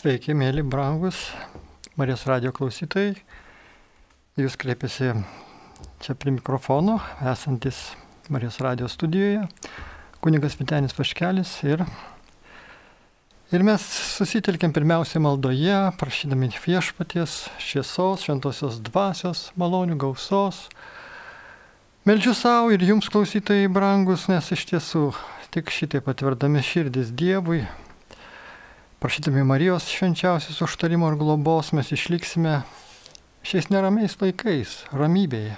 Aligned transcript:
Sveiki, 0.00 0.32
mėly, 0.32 0.62
brangus 0.64 1.26
Marijos 2.00 2.22
radio 2.24 2.54
klausytojai. 2.56 3.18
Jūs 4.40 4.54
kreipiasi 4.56 5.10
čia 6.00 6.14
prie 6.16 6.32
mikrofono, 6.32 6.94
esantis 7.28 7.82
Marijos 8.32 8.56
radio 8.64 8.88
studijoje, 8.88 9.42
kunigas 10.24 10.56
Vitenis 10.56 10.96
Paškelis 10.96 11.52
ir, 11.68 11.84
ir 13.52 13.66
mes 13.68 13.84
susitelkėm 14.14 14.72
pirmiausia 14.72 15.20
maldoje, 15.20 15.76
prašydami 16.00 16.48
viešpaties, 16.64 17.36
šviesos, 17.60 18.24
šventosios 18.24 18.80
dvasios, 18.88 19.50
malonių 19.60 20.00
gausos. 20.00 20.62
Meldžiu 22.08 22.32
savo 22.40 22.72
ir 22.72 22.88
jums 22.88 23.12
klausytojai 23.12 23.68
brangus, 23.68 24.30
nes 24.32 24.48
iš 24.56 24.64
tiesų 24.72 25.10
tik 25.52 25.68
šitaip 25.68 26.08
atverdami 26.08 26.64
širdis 26.64 27.12
Dievui, 27.12 27.66
prašydami 29.00 29.44
Marijos 29.48 29.88
švenčiausios 29.88 30.60
užtarimo 30.60 31.08
ir 31.08 31.16
globos 31.16 31.72
mes 31.72 31.88
išliksime 31.92 32.58
šiais 33.48 33.70
neramiais 33.72 34.18
laikais, 34.20 34.74
ramybėje. 34.92 35.54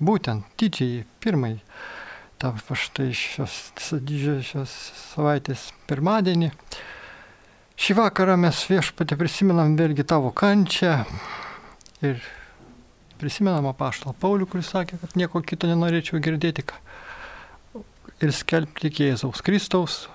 Būtent 0.00 0.46
didžiai 0.56 1.02
pirmai, 1.20 1.58
tą 2.40 2.54
štai 2.56 3.10
šios, 3.12 3.56
šios 3.76 4.72
savaitės 5.12 5.66
pirmadienį. 5.90 6.48
Šį 7.78 7.98
vakarą 7.98 8.38
mes 8.40 8.62
viešpatį 8.70 9.18
prisimenam 9.20 9.76
vėlgi 9.76 10.08
tavo 10.08 10.32
kančią 10.32 11.02
ir 12.00 12.24
prisimenam 13.20 13.68
apaštalą 13.68 14.16
Paulių, 14.16 14.48
kuris 14.48 14.72
sakė, 14.72 14.96
kad 15.02 15.12
nieko 15.18 15.44
kito 15.44 15.68
nenorėčiau 15.68 16.22
girdėti 16.24 16.64
ir 18.24 18.34
skelbti 18.34 18.90
Jėzaus 18.96 19.44
Kristaus, 19.44 20.06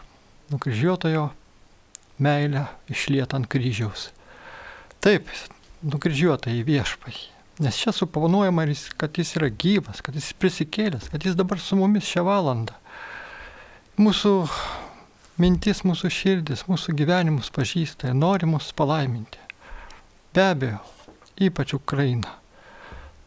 nukryžiuotojo 0.49 1.29
meilę 2.23 2.65
išliet 2.91 3.35
ant 3.35 3.49
kryžiaus. 3.51 4.09
Taip, 5.03 5.27
nukryžiuota 5.83 6.53
į 6.53 6.63
viešpatį. 6.67 7.29
Nes 7.61 7.77
čia 7.77 7.91
suponuojama, 7.93 8.65
kad 8.97 9.17
jis 9.19 9.35
yra 9.37 9.51
gyvas, 9.51 10.01
kad 10.01 10.15
jis 10.17 10.31
prisikėlęs, 10.41 11.11
kad 11.13 11.25
jis 11.25 11.35
dabar 11.37 11.61
su 11.61 11.77
mumis 11.77 12.07
šią 12.09 12.23
valandą. 12.25 12.73
Mūsų 14.01 14.31
mintis, 15.37 15.83
mūsų 15.85 16.09
širdis, 16.09 16.65
mūsų 16.65 16.95
gyvenimus 16.97 17.51
pažįsta 17.53 18.09
ir 18.09 18.17
nori 18.17 18.49
mus 18.49 18.71
palaiminti. 18.73 19.37
Be 20.33 20.47
abejo, 20.49 20.79
ypač 21.37 21.75
Ukraina. 21.77 22.39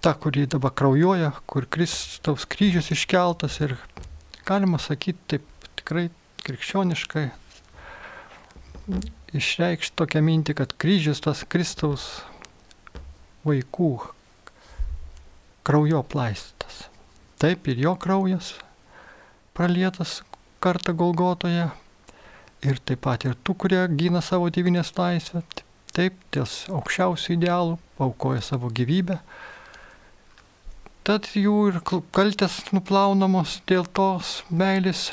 Ta, 0.03 0.17
kuri 0.19 0.49
dabar 0.51 0.75
kraujuoja, 0.75 1.33
kur 1.47 1.69
Kristaus 1.71 2.49
kryžius 2.51 2.91
iškeltas 2.95 3.61
ir 3.63 3.77
galima 4.47 4.79
sakyti 4.83 5.37
taip 5.37 5.69
tikrai 5.79 6.09
krikščioniškai 6.47 7.29
išreikšti 9.37 9.97
tokią 9.99 10.23
mintį, 10.25 10.57
kad 10.61 10.75
kryžius 10.81 11.23
tas 11.25 11.43
Kristaus 11.49 12.07
vaikų 13.47 13.91
kraujo 15.67 16.03
plaistytas. 16.07 16.87
Taip 17.43 17.67
ir 17.69 17.83
jo 17.83 17.97
kraujas 18.01 18.55
pralietas 19.57 20.21
kartą 20.63 20.95
Golgotoje 20.97 21.69
ir 22.67 22.81
taip 22.87 23.03
pat 23.07 23.27
ir 23.27 23.37
tų, 23.45 23.57
kurie 23.65 23.83
gina 23.99 24.23
savo 24.25 24.49
tėvinės 24.53 24.95
laisvę. 24.97 25.43
Taip, 25.97 26.17
dėl 26.35 26.47
aukščiausių 26.77 27.37
idealų 27.39 27.79
paukoja 27.97 28.43
savo 28.45 28.69
gyvybę. 28.69 29.19
Tad 31.07 31.31
jų 31.39 31.55
ir 31.71 31.79
kaltės 32.15 32.59
nuplaunamos 32.75 33.61
dėl 33.71 33.87
tos 33.97 34.41
meilės 34.51 35.09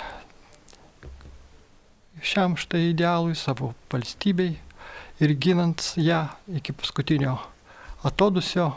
šiam 2.23 2.55
štai 2.59 2.89
idealui, 2.91 3.35
savo 3.35 3.73
valstybei 3.91 4.55
ir 5.19 5.33
ginant 5.35 5.93
ją 5.99 6.25
iki 6.55 6.73
paskutinio 6.73 7.37
atodusio, 8.03 8.71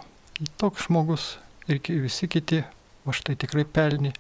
toks 0.59 0.87
žmogus 0.87 1.37
ir 1.71 1.81
visi 2.03 2.29
kiti, 2.29 2.63
o 3.07 3.15
štai 3.15 3.39
tikrai 3.39 3.65
pelni 3.65 4.13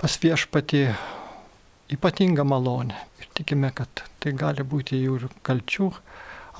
pas 0.00 0.16
viešpatį 0.20 0.82
ypatingą 1.92 2.44
malonę. 2.44 2.96
Ir 3.20 3.28
tikime, 3.36 3.70
kad 3.76 4.02
tai 4.20 4.32
gali 4.36 4.64
būti 4.64 4.98
jų 5.00 5.20
ir 5.20 5.28
kalčių 5.46 5.92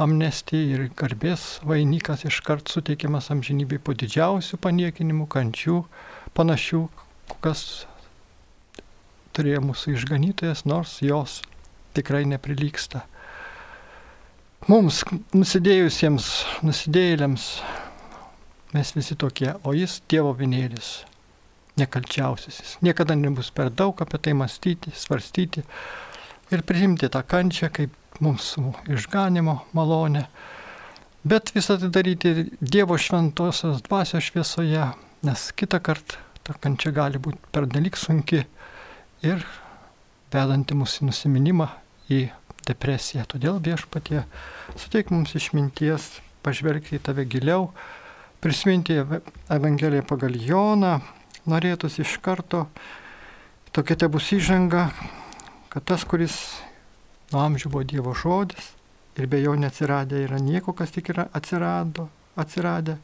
amnestija 0.00 0.76
ir 0.76 0.88
garbės 0.97 1.58
vainikas 1.64 2.26
iškart 2.28 2.69
suteikiamas 2.69 3.31
amžinybei 3.32 3.81
po 3.81 3.97
didžiausių 3.97 4.60
paniekinimų, 4.60 5.26
kančių, 5.32 5.82
panašių, 6.36 6.82
kokias 7.32 7.86
turėjo 9.36 9.60
mūsų 9.69 9.97
išganytojas, 9.97 10.64
nors 10.69 10.97
jos 11.04 11.41
tikrai 11.97 12.24
neprilyksta. 12.28 13.04
Mums, 14.66 15.02
nusidėjusiems, 15.36 16.30
nusidėjėliams, 16.66 17.44
mes 18.75 18.92
visi 18.96 19.16
tokie, 19.20 19.52
o 19.62 19.75
jis 19.76 20.00
Dievo 20.10 20.32
vinėlis, 20.36 21.04
nekalčiausiasis. 21.78 22.78
Niekada 22.82 23.14
nebus 23.19 23.52
per 23.54 23.70
daug 23.70 24.00
apie 24.02 24.19
tai 24.25 24.34
mąstyti, 24.34 24.91
svarstyti 24.96 25.62
ir 26.50 26.64
priimti 26.66 27.10
tą 27.12 27.22
kančią 27.22 27.70
kaip 27.78 28.20
mūsų 28.25 28.72
išganimo 28.96 29.60
malonę. 29.76 30.26
Bet 31.26 31.52
visą 31.54 31.76
tai 31.80 31.92
daryti 31.92 32.48
Dievo 32.60 32.98
šventosios 32.98 33.84
dvasios 33.86 34.28
šviesoje, 34.30 34.88
nes 35.26 35.48
kitą 35.58 35.80
kartą 35.84 36.22
ta 36.46 36.54
kančia 36.62 36.92
gali 36.94 37.19
būti 37.22 37.50
pernelik 37.54 37.98
sunki 37.98 38.44
ir 39.25 39.44
vedanti 40.32 40.77
mus 40.77 40.99
į 41.00 41.09
nusiminimą, 41.10 41.69
į 42.12 42.27
depresiją. 42.66 43.25
Todėl 43.31 43.60
viešpatie 43.62 44.25
suteik 44.77 45.12
mums 45.15 45.37
išminties, 45.38 46.10
pažvelgti 46.44 46.99
į 46.99 47.04
tave 47.06 47.25
giliau, 47.28 47.71
prisiminti 48.43 48.99
Evangeliją 49.50 50.05
pagal 50.06 50.37
Joną, 50.38 50.99
norėtųsi 51.47 52.03
iš 52.05 52.19
karto, 52.22 52.66
tokia 53.75 53.97
te 54.03 54.09
bus 54.10 54.28
įžanga, 54.34 54.88
kad 55.72 55.87
tas, 55.87 56.05
kuris 56.09 56.37
nuo 57.32 57.43
amžių 57.47 57.71
buvo 57.72 57.87
Dievo 57.87 58.15
žodis 58.16 58.72
ir 59.16 59.28
be 59.31 59.41
jo 59.41 59.55
neatsiradė 59.59 60.26
yra 60.26 60.38
nieko, 60.43 60.75
kas 60.76 60.93
tik 60.94 61.10
yra 61.15 61.26
atsirado, 61.34 62.09
atsiradę, 62.37 62.99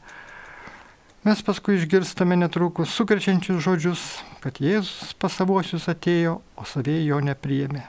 Mes 1.23 1.39
paskui 1.39 1.77
išgirstame 1.79 2.35
netrukus 2.35 2.91
sukrečiančius 2.97 3.61
žodžius, 3.63 4.01
kad 4.43 4.57
Jėzus 4.59 5.13
pas 5.15 5.31
savuosius 5.31 5.85
atėjo, 5.87 6.41
o 6.59 6.65
savėjai 6.67 7.05
jo 7.07 7.19
nepriėmė. 7.23 7.83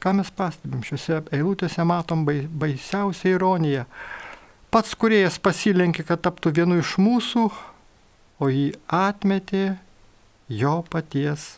Ką 0.00 0.14
mes 0.16 0.30
pastebim 0.32 0.80
šiuose 0.86 1.18
eilutėse, 1.36 1.84
matom 1.84 2.22
baisiausią 2.24 3.34
ironiją. 3.34 3.82
Pats 4.72 4.96
kuriejas 4.96 5.36
pasilenkė, 5.44 6.06
kad 6.08 6.22
taptų 6.24 6.54
vienu 6.56 6.78
iš 6.80 6.94
mūsų, 7.04 7.44
o 8.40 8.48
jį 8.48 8.72
atmetė 8.88 9.76
jo 10.48 10.74
paties 10.88 11.50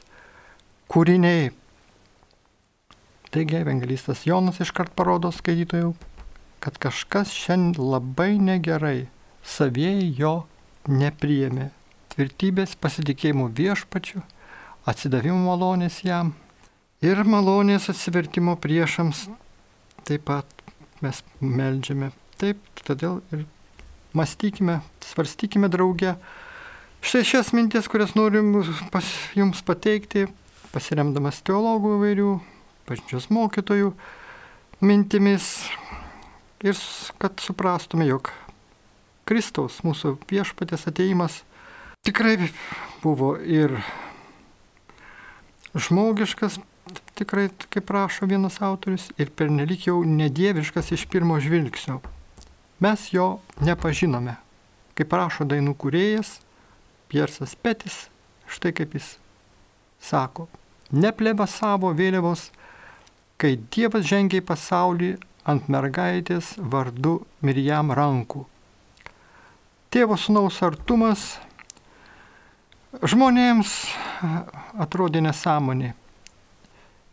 kūriniai. 0.90 1.52
Taigi 3.30 3.60
evangelistas 3.62 4.26
Jonas 4.26 4.58
iškart 4.58 4.90
parodo 4.98 5.30
skaitytojų, 5.30 5.94
kad 6.58 6.82
kažkas 6.82 7.30
šiandien 7.30 7.92
labai 7.94 8.32
negerai 8.42 9.06
savieji 9.46 10.12
jo 10.18 10.34
nepriėmė. 10.88 11.70
Tvirtybės 12.10 12.74
pasitikėjimų 12.80 13.50
viešpačių, 13.56 14.22
atsidavimo 14.90 15.44
malonės 15.46 16.00
jam 16.04 16.34
ir 17.04 17.22
malonės 17.24 17.88
atsivertimo 17.92 18.56
priešams 18.60 19.28
taip 20.08 20.26
pat 20.28 20.46
mes 21.04 21.22
melžiame. 21.40 22.10
Taip, 22.40 22.60
todėl 22.84 23.20
ir 23.34 23.44
mąstykime, 24.16 24.80
svarstykime 25.04 25.70
drauge. 25.72 26.16
Štai 27.00 27.22
šias 27.24 27.52
mintis, 27.56 27.88
kurias 27.88 28.16
norim 28.16 28.52
pas, 28.92 29.06
jums 29.36 29.62
pateikti, 29.64 30.26
pasiremdamas 30.74 31.40
teologų 31.46 31.94
įvairių, 31.98 32.32
pačios 32.88 33.30
mokytojų 33.32 33.94
mintimis 34.84 35.52
ir 36.64 36.76
kad 37.20 37.40
suprastume, 37.40 38.08
jog 38.08 38.32
Kristaus, 39.30 39.76
mūsų 39.86 40.16
viešpatės 40.26 40.88
ateimas 40.90 41.44
tikrai 42.02 42.48
buvo 42.98 43.36
ir 43.38 43.76
žmogiškas, 45.78 46.56
tikrai, 47.14 47.46
kaip 47.70 47.94
rašo 47.94 48.26
vienas 48.26 48.58
autorius, 48.58 49.06
ir 49.22 49.30
pernelik 49.30 49.86
jau 49.86 50.00
nedieviškas 50.02 50.90
iš 50.98 51.06
pirmo 51.14 51.38
žvilgsnio. 51.38 52.00
Mes 52.82 53.06
jo 53.14 53.38
nepažinome. 53.62 54.34
Kaip 54.98 55.14
rašo 55.14 55.46
dainų 55.46 55.78
kuriejas, 55.78 56.40
Piersas 57.06 57.54
Petis, 57.54 58.08
štai 58.50 58.74
kaip 58.74 58.98
jis 58.98 59.14
sako, 60.02 60.50
neplėba 60.90 61.46
savo 61.46 61.94
vėliavos, 61.94 62.48
kai 63.38 63.54
Dievas 63.70 64.10
žengia 64.10 64.42
į 64.42 64.48
pasaulį 64.50 65.16
ant 65.46 65.70
mergaitės 65.70 66.56
vardu 66.58 67.20
Mirjam 67.46 67.94
rankų 67.94 68.49
tėvo 69.90 70.14
sunaus 70.14 70.60
artumas 70.62 71.40
žmonėms 73.02 73.72
atrodė 74.78 75.22
nesąmonė. 75.24 75.94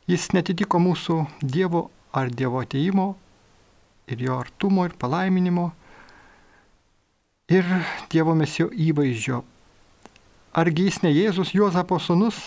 Jis 0.07 0.29
netitiko 0.37 0.79
mūsų 0.79 1.23
Dievo 1.41 1.87
ar 2.13 2.29
Dievo 2.29 2.61
ateimo 2.61 3.07
ir 4.07 4.21
jo 4.23 4.37
artumo, 4.39 4.85
ir 4.85 4.93
palaiminimo, 4.93 5.71
ir 7.49 7.65
Dievo 8.13 8.35
mesijo 8.37 8.69
įvaizdžio. 8.69 9.41
Argi 10.57 10.85
jis 10.87 11.01
ne 11.03 11.11
Jėzus 11.11 11.55
Juozapo 11.57 11.97
sunus? 11.99 12.37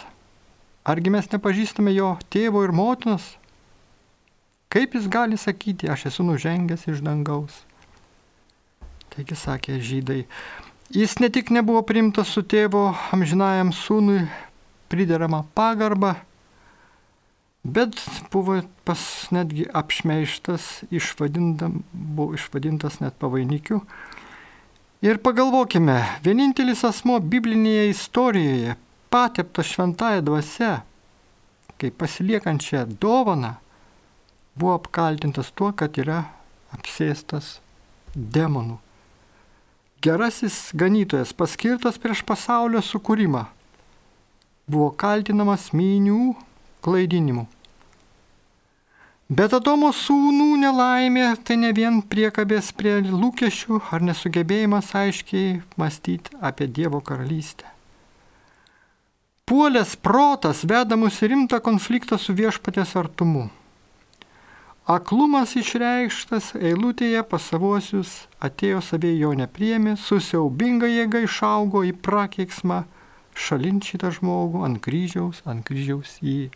Argi 0.86 1.10
mes 1.12 1.26
nepažįstame 1.34 1.92
jo 1.92 2.14
tėvo 2.30 2.62
ir 2.64 2.72
motinos? 2.72 3.34
Kaip 4.70 4.94
jis 4.94 5.10
gali 5.10 5.36
sakyti, 5.38 5.90
aš 5.90 6.06
esu 6.12 6.24
nužengęs 6.24 6.86
iš 6.86 7.02
dangaus? 7.02 7.64
Taigi 9.10 9.34
sakė 9.34 9.80
žydai, 9.82 10.24
jis 10.94 11.16
ne 11.18 11.30
tik 11.34 11.50
nebuvo 11.50 11.82
primtas 11.86 12.30
su 12.30 12.44
tėvo 12.46 12.90
amžinajam 13.14 13.72
sūnui 13.74 14.24
priderama 14.90 15.42
pagarba, 15.54 16.14
bet 17.62 17.98
buvo 18.32 18.60
pas 18.86 19.02
netgi 19.34 19.66
apšmeištas, 19.74 20.84
buvo 21.92 22.34
išvadintas 22.34 23.00
net 23.02 23.18
pavainikiu. 23.18 23.82
Ir 25.00 25.16
pagalvokime, 25.24 25.96
vienintelis 26.24 26.82
asmo 26.84 27.16
biblinėje 27.24 27.86
istorijoje, 27.94 28.76
pateptas 29.10 29.70
šventąją 29.72 30.20
dvasę, 30.26 30.74
kaip 31.80 31.96
pasiliekančią 32.02 32.84
dovaną, 33.00 33.54
buvo 34.54 34.76
apkaltintas 34.76 35.50
tuo, 35.56 35.72
kad 35.72 35.96
yra 36.02 36.26
apsėstas 36.76 37.58
demonų. 38.14 38.76
Gerasis 40.00 40.70
ganytojas 40.72 41.34
paskirtas 41.36 41.98
prieš 42.00 42.22
pasaulio 42.24 42.80
sukūrimą 42.80 43.42
buvo 44.70 44.90
kaltinamas 44.96 45.70
mynių 45.76 46.34
klaidinimu. 46.84 47.44
Bet 49.30 49.52
Adomo 49.54 49.92
sūnų 49.94 50.56
nelaimė 50.62 51.26
tai 51.46 51.58
ne 51.60 51.74
vien 51.76 52.00
priekabės 52.02 52.72
prie 52.74 52.96
lūkesčių 53.06 53.82
ar 53.94 54.02
nesugebėjimas 54.08 54.90
aiškiai 55.02 55.60
mąstyti 55.78 56.34
apie 56.40 56.66
Dievo 56.66 56.98
karalystę. 57.04 57.68
Puolės 59.46 59.94
protas 59.98 60.64
veda 60.66 60.96
mus 60.98 61.20
į 61.22 61.34
rimtą 61.34 61.60
konfliktą 61.62 62.18
su 62.18 62.34
viešpatės 62.38 62.96
artumu. 62.98 63.50
Aklumas 64.90 65.52
išreikštas 65.54 66.48
eilutėje 66.58 67.20
pas 67.30 67.44
savuosius 67.46 68.24
atėjo 68.42 68.80
savie 68.82 69.12
jo 69.20 69.30
nepriemi, 69.38 69.92
susiaubinga 69.94 70.88
jėga 70.90 71.20
išaugo 71.22 71.84
į 71.86 71.92
prakeiksmą, 72.02 72.80
šalint 73.38 73.86
šitą 73.86 74.10
žmogų 74.16 74.64
ant 74.66 74.80
kryžiaus, 74.82 75.44
ant 75.46 75.62
kryžiaus 75.68 76.16
jį. 76.24 76.48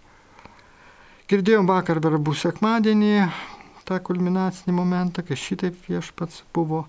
Girdėjom 1.31 1.71
vakar 1.71 2.03
verbų 2.03 2.35
sekmadienį 2.41 3.13
tą 3.87 4.01
kulminacinį 4.03 4.75
momentą, 4.81 5.23
kai 5.23 5.39
šitaip 5.39 5.87
viešpats 5.87 6.43
buvo 6.57 6.89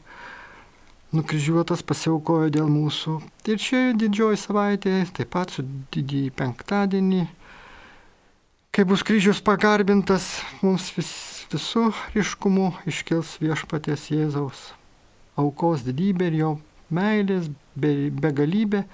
nukryžiuotas, 1.16 1.86
pasiaukojo 1.86 2.50
dėl 2.58 2.74
mūsų. 2.74 3.20
Ir 3.46 3.62
čia 3.62 3.86
didžioji 3.94 4.42
savaitė, 4.42 4.98
taip 5.14 5.30
pat 5.38 5.54
su 5.54 5.64
didįjį 5.94 6.34
penktadienį, 6.42 7.24
kai 8.76 8.84
bus 8.88 9.06
kryžius 9.08 9.40
pagarbintas, 9.46 10.42
mums 10.66 10.90
vis, 10.98 11.14
visų 11.52 11.90
ryškumu 12.16 12.72
iškils 12.90 13.38
viešpaties 13.42 14.10
Jėzaus 14.14 14.72
aukos 15.40 15.84
didybė 15.86 16.30
ir 16.32 16.38
jo 16.40 16.52
meilės 16.94 17.50
begalybė. 17.76 18.86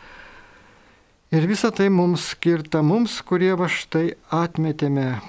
Ir 1.32 1.48
visa 1.48 1.72
tai 1.72 1.88
mums 1.94 2.32
skirta 2.34 2.82
mums, 2.84 3.22
kurie 3.24 3.54
va 3.56 3.70
štai 3.72 4.18
atmetėme 4.36 5.22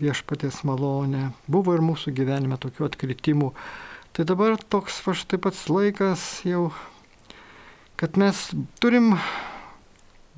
viešpatės 0.00 0.62
malonę. 0.64 1.32
Buvo 1.50 1.74
ir 1.76 1.84
mūsų 1.84 2.14
gyvenime 2.16 2.56
tokių 2.60 2.88
atkritimų. 2.88 3.50
Tai 4.14 4.26
dabar 4.30 4.56
toks 4.56 5.00
va 5.04 5.14
štai 5.18 5.40
pats 5.42 5.66
laikas 5.68 6.24
jau, 6.46 6.68
kad 8.00 8.16
mes 8.20 8.46
turim 8.80 9.16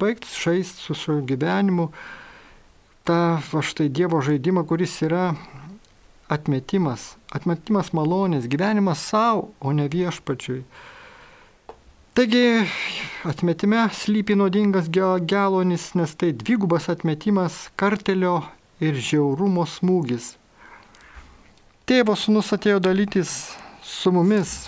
baigti 0.00 0.28
žaisti 0.32 0.80
su 0.88 0.96
savo 0.96 1.22
gyvenimu 1.28 1.90
tą 3.06 3.20
va 3.52 3.62
štai 3.62 3.86
Dievo 3.92 4.18
žaidimą, 4.24 4.64
kuris 4.66 4.96
yra 5.06 5.36
atmetimas, 6.32 7.14
atmetimas 7.34 7.92
malonės, 7.96 8.48
gyvenimas 8.50 9.02
savo, 9.10 9.50
o 9.60 9.72
ne 9.72 9.86
viešpačiui. 9.92 10.62
Taigi 12.16 12.64
atmetime 13.28 13.82
slypi 13.92 14.38
nuodingas 14.40 14.88
gelonis, 14.88 15.90
nes 15.94 16.14
tai 16.16 16.32
dvigubas 16.32 16.88
atmetimas 16.88 17.66
kartelio 17.76 18.40
ir 18.80 18.96
žiaurumo 18.96 19.66
smūgis. 19.68 20.34
Tėvo 21.86 22.16
sunus 22.18 22.54
atėjo 22.56 22.80
dalytis 22.82 23.34
su 23.84 24.10
mumis 24.10 24.64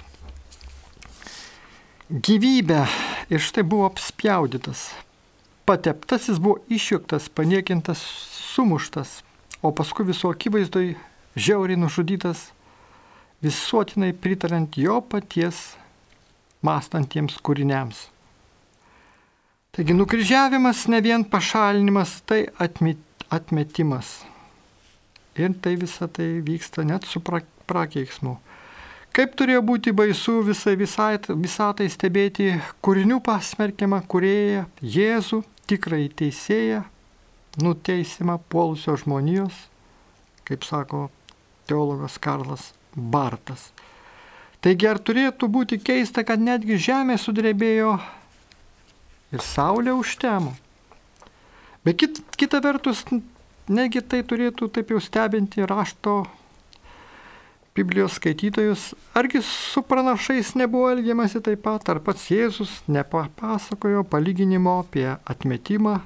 gyvybę 2.08 2.86
ir 3.28 3.42
štai 3.42 3.64
buvo 3.64 3.88
apspjaudytas. 3.88 4.90
Pateptasis 5.68 6.38
buvo 6.40 6.62
išjuktas, 6.72 7.28
paniekintas, 7.28 8.00
sumuštas, 8.54 9.22
o 9.60 9.72
paskui 9.76 10.06
viso 10.08 10.30
akivaizdoj 10.32 10.94
žiauriai 11.38 11.78
nužudytas, 11.80 12.50
visuotinai 13.42 14.12
pritarant 14.12 14.76
jo 14.78 14.98
paties 15.00 15.76
mąstantiems 16.66 17.38
kūriniams. 17.44 18.08
Taigi 19.72 19.94
nukryžiavimas 19.94 20.88
ne 20.90 20.98
vien 21.04 21.22
pašalinimas, 21.22 22.18
tai 22.26 22.48
atmetimas. 23.30 24.24
Ir 25.38 25.54
tai 25.62 25.76
visa 25.78 26.08
tai 26.10 26.40
vyksta 26.42 26.82
net 26.82 27.06
su 27.06 27.22
pra, 27.22 27.38
prakeiksmu. 27.70 28.34
Kaip 29.14 29.36
turėjo 29.38 29.60
būti 29.62 29.92
baisu 29.94 30.40
visai 30.46 30.74
visatai 30.78 31.86
stebėti 31.90 32.50
kūrinių 32.82 33.20
pasmerkiamą 33.24 34.02
kurėją, 34.10 34.66
Jėzų, 34.82 35.44
tikrąjį 35.70 36.08
teisėją, 36.20 36.82
nuteisimą 37.62 38.38
puolusio 38.50 38.96
žmonijos, 38.98 39.54
kaip 40.46 40.66
sako 40.66 41.06
teologas 41.68 42.16
Karlas 42.18 42.72
Bartas. 42.96 43.68
Taigi 44.64 44.88
ar 44.90 44.98
turėtų 44.98 45.46
būti 45.54 45.78
keista, 45.78 46.24
kad 46.26 46.40
netgi 46.42 46.80
žemė 46.82 47.18
sudrebėjo 47.20 47.92
ir 49.30 49.44
saulė 49.44 49.94
užtemo. 49.94 50.56
Bet 51.86 52.00
kit, 52.00 52.18
kita 52.40 52.58
vertus, 52.64 53.04
negi 53.70 54.02
tai 54.02 54.24
turėtų 54.26 54.70
taip 54.74 54.90
jau 54.90 54.98
stebinti 55.00 55.62
rašto 55.68 56.24
Biblijos 57.78 58.16
skaitytojus, 58.18 58.88
argi 59.14 59.38
su 59.46 59.84
pranašais 59.86 60.56
nebuvo 60.58 60.88
elgiamasi 60.90 61.38
taip 61.46 61.62
pat, 61.62 61.86
ar 61.92 62.00
pats 62.02 62.24
Jėzus 62.32 62.72
nepapasakojo 62.90 64.02
palyginimo 64.02 64.80
apie 64.82 65.06
atmetimą 65.14 66.00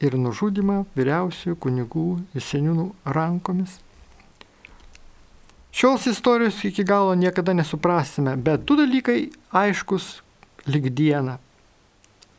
ir 0.00 0.16
nužudimą 0.16 0.86
vyriausiųjų 0.96 1.58
kunigų 1.60 2.06
ir 2.32 2.46
seniūnų 2.48 2.86
rankomis. 3.18 3.76
Šios 5.72 6.06
istorijos 6.06 6.64
iki 6.64 6.84
galo 6.84 7.14
niekada 7.14 7.54
nesuprasime, 7.56 8.36
bet 8.36 8.66
du 8.68 8.76
dalykai 8.76 9.30
aiškus 9.56 10.20
lik 10.68 10.90
diena. 10.92 11.38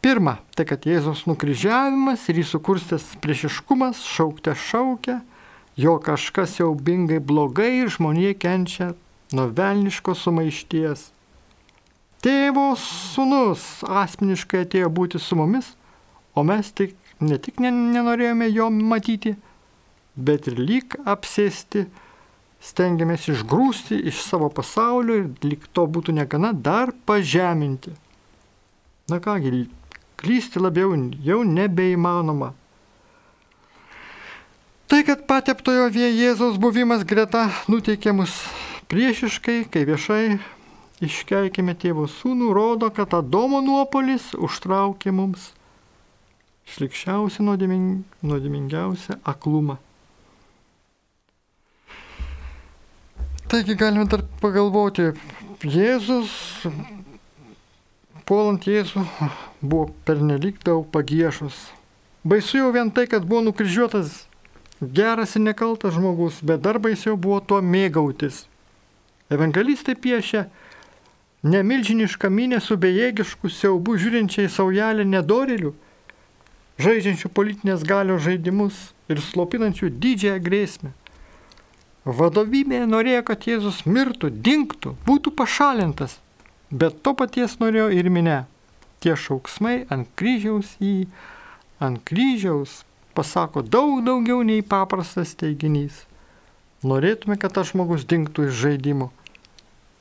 Pirma, 0.04 0.36
tai 0.54 0.68
kad 0.70 0.86
Jėzos 0.86 1.24
nukryžiavimas 1.26 2.28
ir 2.30 2.42
įsukurstęs 2.44 3.16
priešiškumas 3.24 4.04
šaukte 4.06 4.54
šaukia, 4.54 5.22
jo 5.80 5.96
kažkas 6.04 6.58
siaubingai 6.60 7.18
blogai 7.24 7.72
ir 7.80 7.90
žmonė 7.90 8.36
kenčia 8.38 8.92
nuo 9.34 9.48
velniškos 9.50 10.26
sumaišties. 10.28 11.08
Tėvo 12.24 12.70
sunus 12.80 13.64
asmeniškai 13.88 14.62
atėjo 14.68 14.92
būti 14.94 15.20
su 15.20 15.40
mumis, 15.40 15.74
o 16.36 16.44
mes 16.46 16.70
tik, 16.72 16.94
ne 17.20 17.40
tik 17.42 17.58
nenorėjome 17.64 18.52
jo 18.54 18.70
matyti, 18.70 19.34
bet 20.16 20.52
ir 20.52 20.62
lyg 20.62 21.00
apsėsti 21.02 21.88
stengiamės 22.64 23.28
išgrūsti 23.32 24.00
iš 24.10 24.24
savo 24.24 24.50
pasaulio 24.54 25.20
ir 25.22 25.30
lik 25.44 25.68
to 25.76 25.86
būtų 25.88 26.16
negana 26.16 26.54
dar 26.56 26.94
pažeminti. 27.06 27.92
Na 29.12 29.20
kągi, 29.20 29.66
klysti 30.16 30.62
labiau 30.64 30.96
jau 31.24 31.42
nebeįmanoma. 31.44 32.54
Tai, 34.88 35.00
kad 35.08 35.26
pateptojo 35.28 35.90
Jėzaus 35.92 36.60
buvimas 36.62 37.04
greta 37.08 37.48
nuteikė 37.72 38.14
mus 38.16 38.36
priešiškai, 38.92 39.64
kai 39.74 39.84
viešai 39.90 40.38
iškeikime 41.04 41.74
tėvo 41.80 42.06
sūnų, 42.08 42.52
rodo, 42.54 42.92
kad 42.94 43.16
Adomo 43.18 43.60
nuopolis 43.66 44.32
užtraukė 44.38 45.12
mums 45.16 45.50
šlikščiausią 46.76 47.44
nuodėming, 47.48 48.04
nuodėmingiausią 48.24 49.18
aklumą. 49.28 49.80
Taigi 53.54 53.76
galime 53.78 54.08
dar 54.10 54.24
pagalvoti, 54.42 55.12
Jėzus, 55.62 56.32
puolant 58.26 58.64
Jėzų, 58.66 59.04
buvo 59.62 59.92
pernelyg 60.08 60.56
daug 60.66 60.88
pagiešus. 60.90 61.60
Baisu 62.26 62.58
jau 62.58 62.72
vien 62.74 62.90
tai, 62.90 63.04
kad 63.12 63.28
buvo 63.30 63.44
nukryžiuotas 63.46 64.24
geras 64.82 65.36
ir 65.38 65.44
nekaltas 65.46 65.94
žmogus, 65.94 66.40
bet 66.42 66.64
dar 66.66 66.80
baisiau 66.82 67.14
buvo 67.14 67.38
tuo 67.46 67.60
mėgautis. 67.62 68.48
Evangelistai 69.30 69.94
piešia 70.02 70.48
nemilžinišką 71.46 72.34
minę 72.34 72.58
su 72.58 72.74
bejėgišku 72.74 73.54
siaubu 73.54 74.00
žiūrinčiai 74.02 74.50
saujelę 74.50 75.06
nedorilių, 75.14 75.76
žaidžiančių 76.82 77.30
politinės 77.38 77.86
galios 77.86 78.26
žaidimus 78.26 78.82
ir 79.14 79.22
slopinančių 79.22 79.94
didžiąją 79.94 80.42
grėsmę. 80.50 80.96
Vadovybė 82.04 82.82
norėjo, 82.84 83.22
kad 83.30 83.46
Jėzus 83.48 83.86
mirtų, 83.88 84.28
dinktų, 84.44 84.98
būtų 85.08 85.32
pašalintas, 85.40 86.18
bet 86.68 87.00
to 87.04 87.14
paties 87.16 87.56
norėjo 87.62 87.88
ir 87.96 88.10
minė. 88.12 88.44
Tie 89.00 89.16
šauksmai 89.16 89.86
ant 89.92 90.10
kryžiaus 90.20 90.76
jį, 90.84 91.08
ant 91.80 92.04
kryžiaus 92.04 92.82
pasako 93.16 93.64
daug 93.64 94.04
daugiau 94.04 94.44
nei 94.44 94.62
paprastas 94.64 95.32
teiginys. 95.40 96.04
Norėtume, 96.84 97.40
kad 97.40 97.56
tas 97.56 97.72
žmogus 97.72 98.04
dinktų 98.04 98.50
iš 98.50 98.60
žaidimo, 98.66 99.12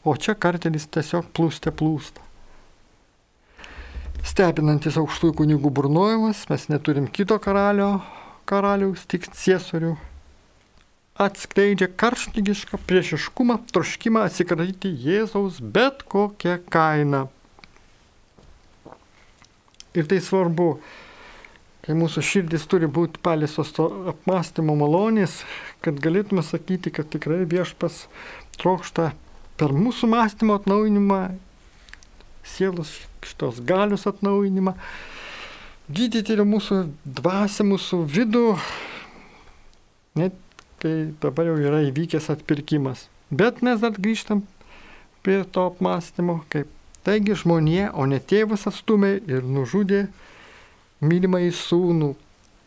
o 0.03 0.17
čia 0.19 0.35
kartelis 0.35 0.89
tiesiog 0.91 1.31
plūste 1.31 1.71
plūsta. 1.71 2.19
Stebinantis 4.27 4.99
aukštųjų 4.99 5.37
kunigų 5.39 5.71
burnojimas, 5.71 6.49
mes 6.51 6.67
neturim 6.71 7.07
kito 7.07 7.39
karalio, 7.43 8.01
karaliaus, 8.47 9.07
tik 9.07 9.31
ciesorių. 9.31 9.97
Atskleidžia 11.21 11.91
karštlygišką 11.93 12.79
priešiškumą, 12.89 13.59
troškimą 13.69 14.25
atsikratyti 14.25 14.89
Jėzaus 14.89 15.61
bet 15.61 16.01
kokią 16.09 16.57
kainą. 16.73 17.27
Ir 19.93 20.09
tai 20.09 20.23
svarbu, 20.25 20.79
kai 21.85 21.97
mūsų 21.99 22.25
širdis 22.25 22.65
turi 22.65 22.89
būti 22.89 23.21
paliestos 23.21 23.75
to 23.77 23.91
apmąstymo 24.15 24.73
malonės, 24.81 25.43
kad 25.85 26.01
galėtume 26.01 26.41
sakyti, 26.47 26.95
kad 26.97 27.11
tikrai 27.13 27.43
viešpas 27.45 28.07
trokšta 28.57 29.11
per 29.61 29.75
mūsų 29.77 30.09
mąstymo 30.15 30.57
atnaujinimą, 30.57 31.21
sielos 32.41 32.95
šitos 33.21 33.61
galios 33.69 34.09
atnaujinimą, 34.09 34.73
gydyti 35.93 36.33
ir 36.33 36.47
mūsų 36.49 36.87
dvasę, 37.05 37.69
mūsų 37.69 38.01
vidų, 38.17 38.47
net 40.17 40.41
kai 40.83 41.13
dabar 41.23 41.49
jau 41.53 41.57
yra 41.63 41.83
įvykęs 41.89 42.29
atpirkimas. 42.35 43.07
Bet 43.31 43.63
mes 43.63 43.81
dar 43.81 43.95
grįžtam 43.97 44.43
prie 45.23 45.41
to 45.55 45.69
apmąstymo, 45.71 46.43
kaip 46.53 46.69
taigi 47.07 47.37
žmonė, 47.39 47.93
o 47.95 48.07
ne 48.11 48.19
tėvas 48.19 48.67
atstumė 48.71 49.15
ir 49.31 49.47
nužudė 49.47 50.07
mylimą 51.03 51.43
į 51.49 51.55
sūnų. 51.57 52.13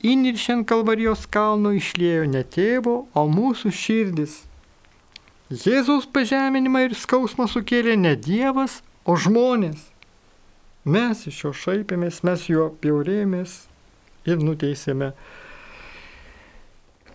Įniršiant 0.06 0.68
kalvarijos 0.70 1.26
kalno 1.32 1.72
išlėjo 1.76 2.26
ne 2.30 2.44
tėvo, 2.56 2.98
o 3.16 3.24
mūsų 3.32 3.72
širdis. 3.74 4.42
Jėzaus 5.50 6.08
pažeminimą 6.10 6.88
ir 6.88 6.96
skausmą 6.98 7.46
sukėlė 7.50 7.96
ne 7.98 8.16
Dievas, 8.18 8.80
o 9.06 9.14
žmonės. 9.14 9.92
Mes 10.86 11.22
iš 11.30 11.44
jo 11.44 11.52
šaipėmės, 11.54 12.24
mes 12.26 12.48
juo 12.50 12.72
bjaurėjomės 12.82 13.54
ir 14.30 14.42
nuteisėme. 14.42 15.12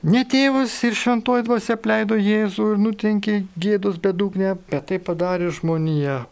Ne 0.00 0.22
tėvas 0.24 0.72
ir 0.88 0.94
šventoji 0.96 1.44
dvasia 1.44 1.74
pleido 1.76 2.16
Jėzų 2.16 2.70
ir 2.72 2.78
nutenkė 2.80 3.34
gėdos 3.60 3.98
bedugnę, 4.00 4.54
bet 4.70 4.86
tai 4.88 4.96
padarė 4.96 5.50
žmonija. 5.52 6.22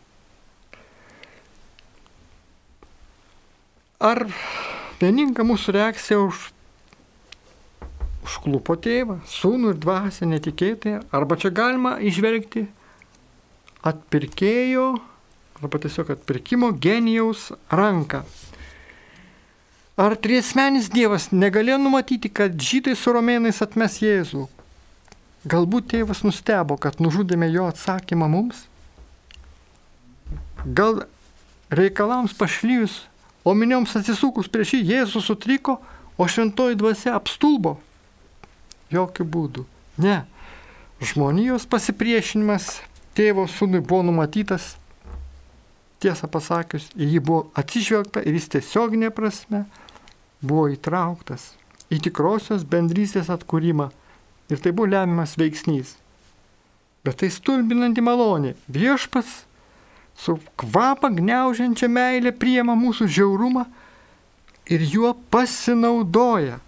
Ar 4.00 4.24
vieninga 5.02 5.44
mūsų 5.44 5.74
reakcija 5.76 6.22
už, 6.22 6.46
užklupo 8.24 8.78
tėvą, 8.80 9.18
sūnų 9.28 9.74
ir 9.74 9.84
dvasę 9.84 10.30
netikėtai, 10.32 11.02
arba 11.12 11.36
čia 11.36 11.52
galima 11.52 11.98
išvelgti 12.00 12.64
atpirkėjo 13.84 14.88
arba 15.58 15.80
tiesiog 15.82 16.14
atpirkimo 16.14 16.72
genijaus 16.72 17.50
ranką. 17.68 18.24
Ar 19.98 20.14
triesmenis 20.14 20.86
Dievas 20.94 21.32
negalėjo 21.34 21.76
numatyti, 21.82 22.30
kad 22.30 22.52
žydai 22.54 22.92
su 22.94 23.10
romėnais 23.10 23.56
atmes 23.64 23.96
Jėzų? 23.98 24.44
Galbūt 25.50 25.88
tėvas 25.90 26.20
nustebo, 26.22 26.76
kad 26.78 27.00
nužudėme 27.02 27.48
jo 27.50 27.64
atsakymą 27.66 28.28
mums? 28.30 28.60
Gal 30.62 31.02
reikalams 31.74 32.36
pašlyjus, 32.38 33.00
o 33.42 33.56
minioms 33.58 33.96
atsisukus 33.98 34.46
prieš 34.46 34.76
jį 34.76 34.82
Jėzus 34.92 35.26
sutriko, 35.26 35.80
o 36.14 36.30
šventoji 36.30 36.78
dvasia 36.78 37.16
apstulbo? 37.18 37.80
Jokių 38.94 39.26
būdų. 39.26 39.66
Ne. 39.98 40.20
Žmonijos 41.02 41.66
pasipriešinimas 41.66 42.76
tėvo 43.18 43.50
sūnui 43.50 43.82
buvo 43.82 44.06
numatytas 44.06 44.76
tiesą 46.02 46.30
pasakius, 46.30 46.88
į 46.96 47.14
jį 47.14 47.22
buvo 47.24 47.46
atsižvelgta 47.58 48.22
ir 48.24 48.38
jis 48.38 48.50
tiesioginė 48.54 49.10
prasme 49.14 49.64
buvo 50.40 50.68
įtrauktas 50.72 51.52
į 51.92 52.00
tikrosios 52.08 52.66
bendrystės 52.68 53.30
atkūrimą. 53.32 53.88
Ir 54.48 54.60
tai 54.64 54.72
buvo 54.72 54.88
lemiamas 54.88 55.36
veiksnys. 55.40 55.96
Bet 57.04 57.20
tai 57.20 57.28
stulbinanti 57.32 58.02
malonė. 58.04 58.54
Viešpas 58.72 59.42
su 60.18 60.38
kvapą 60.60 61.10
gneužiančia 61.18 61.88
meilė 61.92 62.32
priema 62.36 62.76
mūsų 62.78 63.08
žiaurumą 63.18 63.66
ir 64.68 64.84
juo 64.84 65.12
pasinaudoja. 65.32 66.58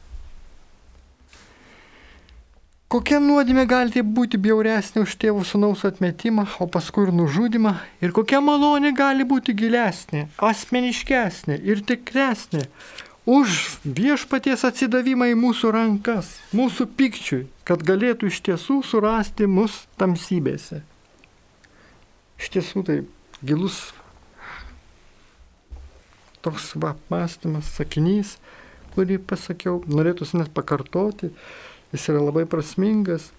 Kokia 2.91 3.21
nuodėmė 3.23 3.69
gali 3.71 4.01
būti 4.03 4.39
bjauresnė 4.43 5.05
už 5.05 5.13
tėvų 5.23 5.45
sunaus 5.47 5.85
atmetimą, 5.87 6.49
o 6.59 6.67
paskui 6.67 7.05
ir 7.07 7.13
nužudimą? 7.15 7.77
Ir 8.03 8.11
kokia 8.11 8.41
malonė 8.43 8.91
gali 8.99 9.23
būti 9.23 9.55
gilesnė, 9.55 10.25
asmeniškesnė 10.43 11.61
ir 11.71 11.85
tikresnė 11.87 12.65
už 13.31 13.61
viešpaties 13.85 14.67
atsidavimą 14.67 15.31
į 15.31 15.39
mūsų 15.39 15.71
rankas, 15.77 16.33
mūsų 16.51 16.89
pikčiui, 16.99 17.41
kad 17.63 17.87
galėtų 17.87 18.33
iš 18.33 18.43
tiesų 18.51 18.81
surasti 18.91 19.47
mus 19.47 19.85
tamsybėse? 19.95 20.83
Iš 22.43 22.53
tiesų 22.59 22.87
tai 22.91 23.01
gilus 23.39 23.79
toks 26.43 26.73
va, 26.75 26.97
mąstymas, 27.07 27.71
sakinys, 27.79 28.41
kurį 28.97 29.23
pasakiau, 29.31 29.79
norėtųsi 29.87 30.43
net 30.43 30.51
pakartoti 30.57 31.31
jis 31.93 32.09
yra 32.13 32.23
labai 32.23 32.47
prasmingas. 32.49 33.31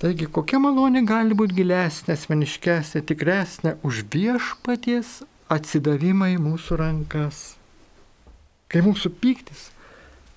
Taigi, 0.00 0.26
kokia 0.26 0.58
malonė 0.60 1.04
gali 1.06 1.36
būti 1.38 1.56
gilesnė, 1.60 2.16
asmeniškesnė, 2.16 3.04
tikresnė 3.08 3.76
už 3.86 4.02
viešpaties 4.12 5.20
atsidavimą 5.52 6.32
į 6.34 6.40
mūsų 6.42 6.78
rankas. 6.80 7.54
Kai 8.68 8.82
mūsų 8.84 9.12
pyktis 9.22 9.68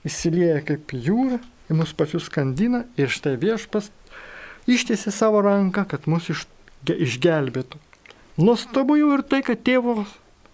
įsilieja 0.07 0.61
kaip 0.67 0.93
jūra, 0.93 1.39
į 1.67 1.79
mūsų 1.79 1.97
pačius 1.99 2.27
skandina 2.29 2.85
ir 2.99 3.11
štai 3.11 3.35
viešpas 3.41 3.89
ištiesi 4.69 5.11
savo 5.11 5.41
ranką, 5.43 5.87
kad 5.89 6.07
mus 6.07 6.29
iš, 6.31 6.45
išgelbėtų. 6.87 7.79
Nuostabu 8.37 8.99
jau 8.99 9.15
ir 9.15 9.23
tai, 9.25 9.41
kad 9.41 9.63
tėvo 9.65 10.03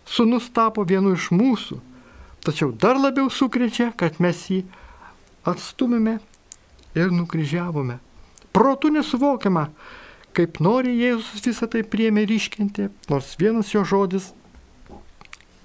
sunus 0.07 0.47
tapo 0.53 0.85
vienu 0.87 1.13
iš 1.17 1.29
mūsų, 1.35 1.79
tačiau 2.45 2.71
dar 2.71 2.99
labiau 2.99 3.29
sukrečia, 3.31 3.91
kad 3.97 4.21
mes 4.23 4.45
jį 4.49 4.63
atstumėme 5.47 6.19
ir 6.97 7.11
nukryžiavome. 7.13 7.99
Protų 8.53 8.93
nesuvokiama, 8.93 9.67
kaip 10.37 10.59
nori 10.63 10.93
Jėzus 10.99 11.43
visą 11.45 11.67
tai 11.69 11.83
priemė 11.83 12.25
ryškinti, 12.29 12.89
nors 13.09 13.33
vienas 13.39 13.73
jo 13.73 13.83
žodis 13.87 14.31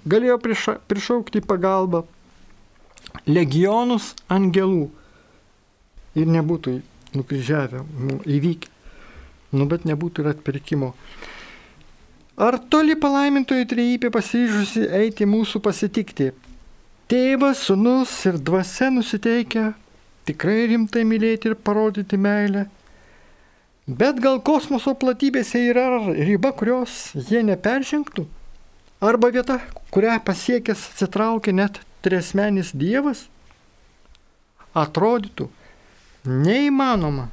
galėjo 0.09 0.39
priša, 0.41 0.79
prišaukti 0.89 1.43
pagalbą 1.45 2.05
legionus 3.29 4.15
angelų 4.33 4.89
ir 6.19 6.31
nebūtų 6.33 6.79
nukryžiavę, 7.17 7.85
nu, 7.85 8.21
įvykę. 8.27 8.75
Nu, 9.57 9.65
bet 9.65 9.87
nebūtų 9.89 10.25
ir 10.25 10.35
atpirkimo. 10.35 10.91
Ar 12.37 12.59
toli 12.71 12.99
palaimintoji 13.01 13.65
trejybė 13.71 14.11
pasiryžusi 14.13 14.85
eiti 15.01 15.25
mūsų 15.25 15.63
pasitikti? 15.65 16.29
Tėvas, 17.09 17.62
sunus 17.65 18.11
ir 18.29 18.37
dvasia 18.37 18.91
nusiteikia 18.93 19.71
tikrai 20.29 20.67
rimtai 20.69 21.07
mylėti 21.09 21.49
ir 21.49 21.55
parodyti 21.57 22.19
meilę. 22.21 22.67
Bet 23.88 24.19
gal 24.21 24.43
kosmoso 24.45 24.93
platybėse 24.93 25.62
yra 25.71 25.87
riba, 26.12 26.50
kurios 26.53 27.15
jie 27.17 27.41
neperžengtų? 27.49 28.27
Arba 29.00 29.31
vieta, 29.33 29.57
kurią 29.88 30.19
pasiekęs 30.27 30.83
atsitraukia 30.91 31.55
net 31.57 31.79
tresmenis 32.05 32.75
Dievas? 32.77 33.23
Atrodytų 34.77 35.47
neįmanoma, 36.29 37.31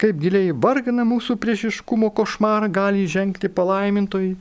kaip 0.00 0.22
giliai 0.22 0.54
vargana 0.56 1.04
mūsų 1.04 1.36
priešiškumo 1.42 2.08
košmarą 2.16 2.70
gali 2.72 3.04
žengti 3.04 3.52
palaimintojai, 3.52 4.38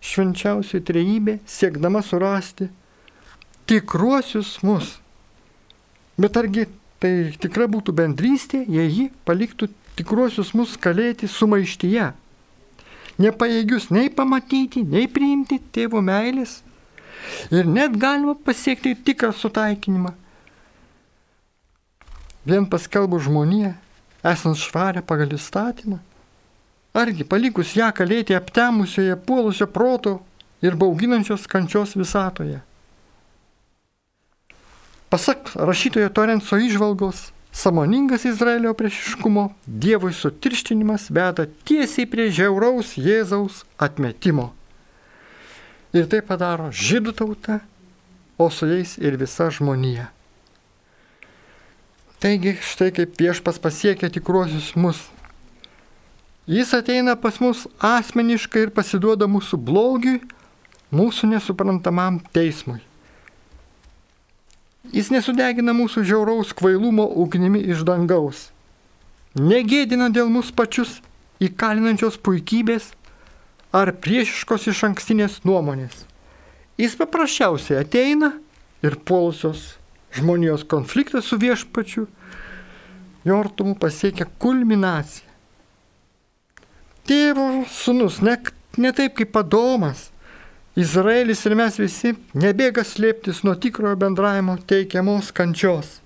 švenčiausiai 0.00 0.80
trejybė, 0.80 1.36
siekdama 1.44 2.00
surasti 2.00 2.70
tikruosius 3.66 4.58
mus. 4.62 4.98
Bet 6.20 6.36
argi 6.36 6.66
tai 7.02 7.32
tikra 7.40 7.66
būtų 7.70 7.94
bendrystė, 7.96 8.64
jei 8.68 8.90
ji 8.90 9.06
paliktų 9.26 9.70
tikruosius 9.98 10.52
mus 10.54 10.76
kalėti 10.80 11.28
sumaištyje. 11.30 12.12
Nepajėgius 13.20 13.90
nei 13.94 14.10
pamatyti, 14.10 14.82
nei 14.82 15.06
priimti 15.10 15.60
tėvo 15.74 16.02
meilės. 16.02 16.62
Ir 17.54 17.68
net 17.68 17.94
galima 17.96 18.34
pasiekti 18.34 18.94
tikrą 19.06 19.30
sutaikinimą. 19.32 20.12
Vien 22.44 22.66
paskelbų 22.68 23.22
žmoniją, 23.24 23.70
esant 24.26 24.58
švarę 24.60 25.00
pagal 25.06 25.32
įstatymą. 25.32 26.00
Argi 26.94 27.24
palikus 27.26 27.72
ją 27.78 27.88
kalėti 27.96 28.36
aptemusioje 28.36 29.16
puolusio 29.26 29.66
proto 29.66 30.18
ir 30.62 30.76
bauginančios 30.78 31.48
kančios 31.50 31.96
visatoje. 31.96 32.60
Pasak 35.14 35.52
rašytojo 35.54 36.08
Torenso 36.08 36.56
išvalgos, 36.58 37.30
samoningas 37.52 38.24
Izraelio 38.24 38.74
priešiškumo 38.74 39.44
Dievui 39.66 40.12
sutirštinimas 40.12 41.04
veda 41.10 41.44
tiesiai 41.46 42.08
prie 42.10 42.24
žiauraus 42.34 42.96
Jėzaus 42.98 43.60
atmetimo. 43.78 44.48
Ir 45.94 46.08
tai 46.10 46.18
padaro 46.18 46.66
žydų 46.74 47.14
tauta, 47.20 47.60
o 48.42 48.48
su 48.50 48.66
jais 48.66 48.96
ir 48.98 49.14
visa 49.20 49.46
žmonija. 49.54 50.08
Taigi 52.18 52.56
štai 52.72 52.90
kaip 52.96 53.14
viešpas 53.14 53.62
pasiekia 53.62 54.10
tikruosius 54.10 54.72
mus. 54.74 55.04
Jis 56.50 56.74
ateina 56.74 57.14
pas 57.14 57.38
mus 57.38 57.68
asmeniškai 57.78 58.66
ir 58.66 58.74
pasiduoda 58.74 59.30
mūsų 59.30 59.62
blogiui, 59.62 60.24
mūsų 60.90 61.30
nesuprantamam 61.36 62.18
teismui. 62.34 62.82
Jis 64.92 65.08
nesudegina 65.14 65.72
mūsų 65.72 66.04
žiauraus 66.04 66.52
kvailumo 66.56 67.06
ugnimi 67.22 67.62
iš 67.72 67.84
dangaus. 67.88 68.50
Negėdina 69.34 70.10
dėl 70.12 70.28
mūsų 70.30 70.52
pačius 70.58 70.98
įkalinančios 71.42 72.18
puikybės 72.20 72.90
ar 73.74 73.90
priešiškos 73.96 74.68
iš 74.70 74.84
ankstinės 74.90 75.40
nuomonės. 75.48 76.04
Jis 76.78 76.98
paprasčiausiai 76.98 77.80
ateina 77.80 78.34
ir 78.84 78.98
polusios 79.08 79.74
žmonijos 80.14 80.66
konfliktas 80.70 81.26
su 81.30 81.38
viešpačiu 81.40 82.06
jo 83.24 83.38
artumu 83.40 83.74
pasiekia 83.80 84.26
kulminaciją. 84.38 85.30
Tėvo 87.04 87.64
sunus, 87.68 88.20
ne, 88.24 88.36
ne 88.80 88.92
taip 88.96 89.16
kaip 89.18 89.32
padomas, 89.34 90.08
Izraelis 90.74 91.44
ir 91.46 91.54
mes 91.54 91.76
visi 91.78 92.16
nebėga 92.34 92.82
slėptis 92.82 93.44
nuo 93.46 93.54
tikrojo 93.54 93.94
bendravimo 93.94 94.56
teikiamos 94.66 95.28
kančios. 95.30 96.00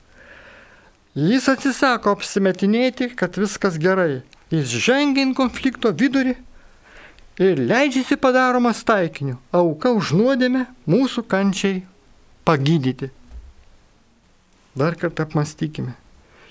Jis 1.16 1.46
atsisako 1.48 2.12
apsimetinėti, 2.12 3.08
kad 3.16 3.38
viskas 3.40 3.78
gerai. 3.80 4.20
Jis 4.52 4.74
žengia 4.84 5.24
į 5.24 5.32
konflikto 5.38 5.88
vidurį 5.88 6.34
ir 7.40 7.62
leidžiasi 7.64 8.18
padaromas 8.20 8.82
taikiniu, 8.84 9.38
auka 9.56 9.94
už 9.96 10.12
nuodėmę 10.20 10.66
mūsų 10.84 11.24
kančiai 11.32 11.80
pagydyti. 12.44 13.08
Dar 14.76 15.00
kartą 15.00 15.24
apmastykime. 15.24 15.96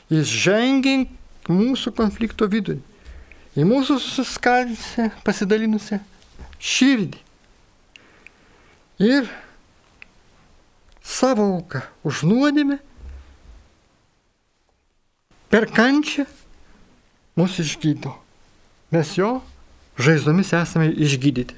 Jis 0.09 0.25
žengia 0.25 1.05
mūsų 1.53 1.93
konflikto 1.93 2.50
vidurį, 2.50 2.81
į 3.53 3.69
mūsų 3.69 4.01
susiskaldžiusią, 4.01 5.12
pasidalinusią 5.21 6.01
širdį 6.57 7.26
ir 8.99 9.29
savo 11.03 11.45
auką 11.55 11.81
už 12.03 12.23
nuodėmę 12.27 12.79
per 15.49 15.69
kančią 15.71 16.25
mus 17.37 17.59
išgydo. 17.61 18.11
Mes 18.91 19.13
jo 19.17 19.41
žaizdomis 19.97 20.53
esame 20.53 20.89
išgydyti. 20.91 21.55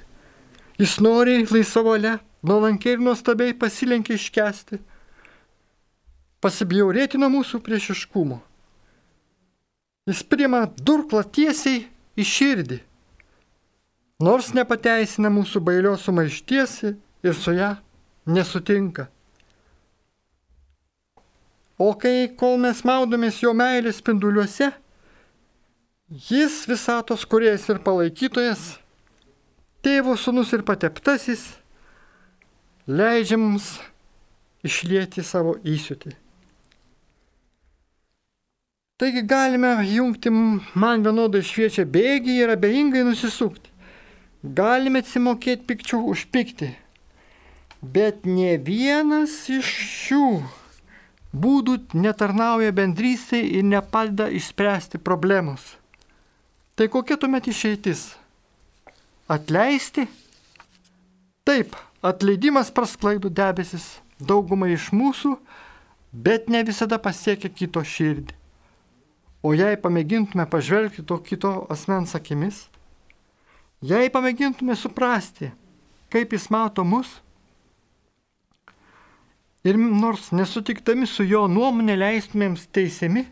Jis 0.79 0.99
nori 1.03 1.41
laisvo 1.49 1.83
valia, 1.89 2.19
nuolankiai 2.43 2.95
ir 2.95 3.03
nuostabiai 3.03 3.55
pasilenkia 3.57 4.15
iškesti, 4.15 4.79
pasibjaurėti 6.43 7.19
nuo 7.19 7.31
mūsų 7.39 7.59
priešiškumo. 7.63 8.39
Jis 10.07 10.23
priima 10.23 10.63
durklą 10.79 11.25
tiesiai 11.27 11.83
į 12.19 12.25
širdį, 12.25 12.79
nors 14.23 14.53
nepateisina 14.55 15.31
mūsų 15.31 15.61
bailios 15.63 16.07
sumaišties 16.07 16.79
ir 17.23 17.33
su 17.33 17.53
ją 17.53 17.75
nesutinka. 18.25 19.07
O 21.79 21.93
kai 21.95 22.27
kol 22.35 22.57
mes 22.59 22.81
maudomės 22.83 23.39
jo 23.39 23.53
meilės 23.55 24.01
spinduliuose, 24.01 24.67
jis 26.29 26.65
visatos 26.67 27.23
kuriejas 27.23 27.69
ir 27.71 27.79
palaikytojas, 27.85 28.73
tėvo 29.85 30.17
sunus 30.19 30.51
ir 30.51 30.65
pateptasis, 30.67 31.45
leidžia 32.83 33.39
mums 33.39 33.77
išlieti 34.67 35.23
savo 35.23 35.55
įsiutį. 35.63 36.11
Taigi 38.99 39.23
galime 39.23 39.71
jungti 39.87 40.33
man 40.35 41.05
vienodai 41.05 41.39
šviečia 41.47 41.85
bėgį 41.87 42.41
ir 42.41 42.51
abejingai 42.51 43.05
nusisukti. 43.07 43.71
Galime 44.43 44.99
atsimokėti 44.99 45.63
pikčių 45.69 46.01
už 46.11 46.25
pyktį 46.35 46.73
bet 47.81 48.25
ne 48.25 48.57
vienas 48.57 49.47
iš 49.51 49.67
šių 49.67 50.29
būdų 51.33 51.77
netarnauja 51.93 52.73
bendrystėje 52.75 53.59
ir 53.59 53.67
nepadeda 53.67 54.29
išspręsti 54.33 54.99
problemos. 54.99 55.75
Tai 56.75 56.87
kokia 56.89 57.17
tuomet 57.19 57.47
išeitis? 57.51 58.15
Atleisti? 59.29 60.07
Taip, 61.45 61.75
atleidimas 62.01 62.71
prasklaidų 62.73 63.29
debesis 63.29 63.99
daugumai 64.19 64.73
iš 64.75 64.89
mūsų, 64.95 65.35
bet 66.11 66.49
ne 66.49 66.63
visada 66.65 66.99
pasiekia 66.99 67.49
kito 67.49 67.83
širdį. 67.83 68.35
O 69.45 69.53
jei 69.55 69.77
pamėgintume 69.79 70.43
pažvelgti 70.51 71.05
to 71.07 71.15
kito 71.23 71.51
asmens 71.71 72.15
akimis, 72.17 72.65
jei 73.79 74.09
pamėgintume 74.11 74.75
suprasti, 74.75 75.53
kaip 76.11 76.33
jis 76.35 76.49
mato 76.51 76.83
mus, 76.83 77.21
ir 79.69 79.77
nors 79.77 80.31
nesutiktami 80.33 81.07
su 81.07 81.25
jo 81.27 81.45
nuomonė 81.51 81.95
leistumėms 81.99 82.65
teisiami, 82.73 83.25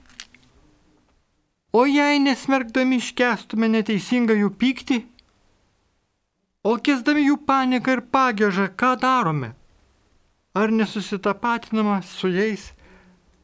o 1.74 1.86
jei 1.90 2.22
nesmergdami 2.22 3.00
iškestume 3.02 3.70
neteisingą 3.74 4.38
jų 4.38 4.52
pyktį, 4.62 5.00
o 6.68 6.76
kesdami 6.84 7.28
jų 7.28 7.40
paniką 7.48 7.98
ir 7.98 8.04
pagėžą, 8.14 8.70
ką 8.80 8.94
darome? 9.02 9.54
Ar 10.58 10.74
nesusitapatinama 10.74 12.02
su 12.06 12.32
jais, 12.34 12.72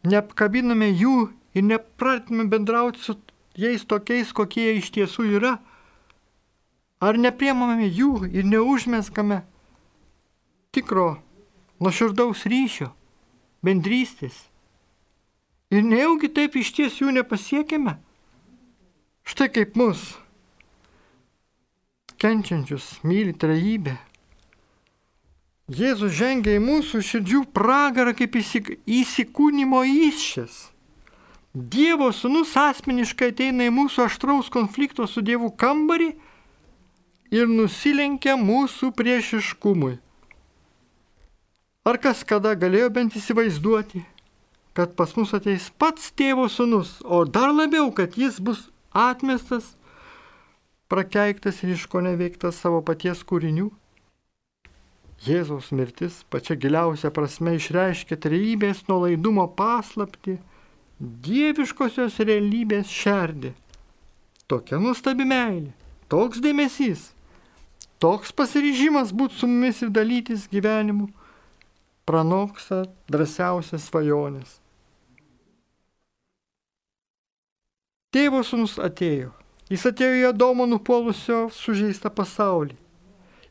neapkabiname 0.03 0.89
jų 0.91 1.17
ir 1.53 1.67
nepratiname 1.67 2.49
bendrauti 2.49 3.01
su 3.01 3.17
jais 3.57 3.85
tokiais, 3.85 4.33
kokie 4.33 4.65
jie 4.65 4.79
iš 4.81 4.89
tiesų 4.97 5.27
yra? 5.37 5.57
Ar 7.03 7.19
nepriemame 7.19 7.85
jų 7.85 8.29
ir 8.31 8.47
neužmeskame 8.47 9.43
tikro 10.73 11.21
nuoširdaus 11.83 12.45
ryšio, 12.49 12.89
bendrystės. 13.65 14.37
Ir 15.73 15.83
nejaugi 15.83 16.29
taip 16.31 16.55
iš 16.59 16.71
ties 16.77 16.99
jų 17.01 17.11
nepasiekėme? 17.17 17.97
Štai 19.23 19.47
kaip 19.51 19.77
mus, 19.79 20.01
kenčiančius, 22.19 22.99
myli 23.07 23.33
trejybė. 23.35 23.95
Jėzus 25.73 26.11
žengia 26.11 26.57
į 26.59 26.61
mūsų 26.63 26.99
širdžių 27.07 27.45
pragarą 27.55 28.11
kaip 28.15 28.35
įsikūnymo 28.35 29.79
iššės. 29.87 30.57
Dievo 31.53 32.09
sunus 32.11 32.51
asmeniškai 32.59 33.31
ateina 33.31 33.69
į 33.69 33.73
mūsų 33.75 34.07
aštraus 34.07 34.51
konflikto 34.51 35.07
su 35.07 35.23
Dievu 35.23 35.51
kambarį 35.55 36.09
ir 37.33 37.47
nusilenkia 37.47 38.35
mūsų 38.39 38.91
priešiškumui. 38.97 39.97
Ar 41.83 41.97
kas 41.99 42.21
kada 42.23 42.53
galėjo 42.55 42.87
bent 42.95 43.15
įsivaizduoti, 43.19 44.05
kad 44.71 44.93
pas 44.95 45.11
mus 45.17 45.33
ateis 45.35 45.65
pats 45.75 46.13
tėvo 46.15 46.45
sunus, 46.47 46.95
o 47.03 47.25
dar 47.27 47.51
labiau, 47.51 47.89
kad 47.91 48.13
jis 48.15 48.37
bus 48.39 48.69
atmestas, 48.95 49.73
prakeiktas 50.87 51.57
ir 51.65 51.73
iš 51.73 51.83
ko 51.91 51.99
neveiktas 52.05 52.61
savo 52.63 52.79
paties 52.87 53.19
kūrinių? 53.27 53.67
Jėzaus 55.27 55.73
mirtis 55.75 56.21
pačia 56.31 56.55
giliausia 56.55 57.11
prasme 57.11 57.57
išreiškia 57.57 58.15
trejybės 58.25 58.85
nuolaidumo 58.87 59.43
paslapti, 59.57 60.37
dieviškosios 60.99 62.15
realybės 62.23 62.87
šerdį. 62.91 63.51
Tokia 64.47 64.79
nuostabi 64.79 65.27
meilė, 65.27 65.73
toks 66.07 66.39
dėmesys, 66.43 67.09
toks 67.99 68.31
pasiryžimas 68.31 69.11
būti 69.11 69.41
su 69.41 69.51
mumis 69.51 69.83
ir 69.83 69.91
dalytis 69.91 70.47
gyvenimu 70.51 71.09
pranoksta 72.09 72.83
drąsiausias 73.11 73.87
svajonės. 73.89 74.59
Tėvo 78.13 78.43
sūnus 78.45 78.77
atėjo. 78.77 79.31
Jis 79.71 79.87
atėjo 79.89 80.17
į 80.19 80.25
Adomo 80.29 80.67
nupolusio 80.69 81.47
sužeistą 81.55 82.11
pasaulį. 82.13 82.75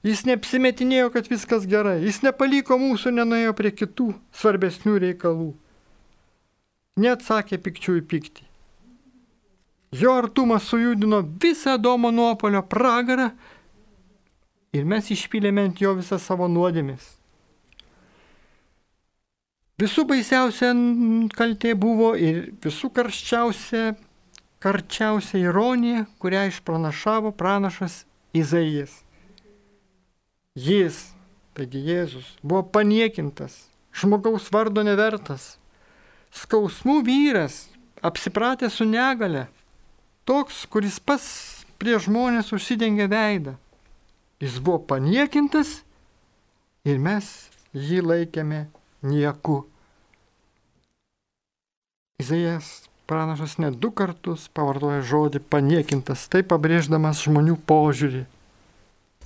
Jis 0.06 0.24
neapsimetinėjo, 0.26 1.08
kad 1.14 1.28
viskas 1.30 1.66
gerai. 1.70 2.00
Jis 2.02 2.20
nepaliko 2.22 2.78
mūsų, 2.78 3.14
nenuėjo 3.16 3.54
prie 3.58 3.72
kitų 3.74 4.08
svarbesnių 4.34 4.96
reikalų. 5.06 5.50
Neatsakė 7.02 7.58
pikčių 7.62 7.96
į 8.00 8.04
pyktį. 8.10 8.46
Jo 10.02 10.14
artumas 10.20 10.68
sujudino 10.70 11.22
visą 11.42 11.76
Adomo 11.76 12.10
nuopolio 12.14 12.62
pragarą 12.64 13.30
ir 14.72 14.86
mes 14.88 15.10
išpylėme 15.12 15.66
ant 15.68 15.82
jo 15.82 15.92
visą 15.98 16.18
savo 16.22 16.48
nuodėmis. 16.48 17.21
Visų 19.82 20.04
baisiausia 20.06 20.68
kaltė 21.34 21.72
buvo 21.74 22.12
ir 22.14 22.52
visų 22.62 22.92
karščiausia, 22.94 23.96
karčiausia 24.62 25.40
ironija, 25.42 26.04
kurią 26.22 26.44
išpranašavo 26.52 27.32
pranašas 27.34 28.04
Izaijas. 28.30 28.92
Jis, 30.54 31.00
taigi 31.56 31.82
Jėzus, 31.82 32.28
buvo 32.44 32.62
paniekintas, 32.76 33.56
žmogaus 33.90 34.46
vardo 34.54 34.84
nevertas, 34.86 35.56
skausmų 36.30 37.00
vyras, 37.08 37.64
apsipratęs 38.06 38.78
su 38.78 38.86
negale, 38.86 39.48
toks, 40.28 40.62
kuris 40.70 41.00
pas 41.02 41.26
prie 41.82 41.98
žmonės 41.98 42.54
užsidengė 42.54 43.10
veidą. 43.10 43.56
Jis 44.38 44.62
buvo 44.62 44.78
paniekintas 44.94 45.80
ir 46.86 47.02
mes 47.02 47.34
jį 47.74 47.98
laikėme 48.06 48.68
nieku. 49.02 49.71
Izaijas 52.22 52.70
pranašas 53.10 53.58
net 53.58 53.76
du 53.82 53.90
kartus 53.90 54.46
pavartoja 54.56 55.02
žodį 55.04 55.42
paniekintas, 55.52 56.28
taip 56.32 56.48
pabrėždamas 56.52 57.24
žmonių 57.26 57.58
požiūrį. 57.68 58.22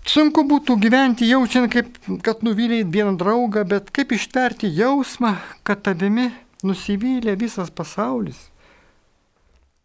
Sunku 0.06 0.44
būtų 0.46 0.76
gyventi 0.82 1.26
jaučiant, 1.26 1.68
kaip, 1.70 1.96
kad 2.22 2.44
nuvylėjai 2.46 2.86
vieną 2.96 3.16
draugą, 3.20 3.64
bet 3.66 3.90
kaip 3.94 4.14
ištarti 4.14 4.70
jausmą, 4.70 5.34
kad 5.66 5.82
tavimi 5.86 6.28
nusivylė 6.66 7.34
visas 7.38 7.72
pasaulis. 7.74 8.38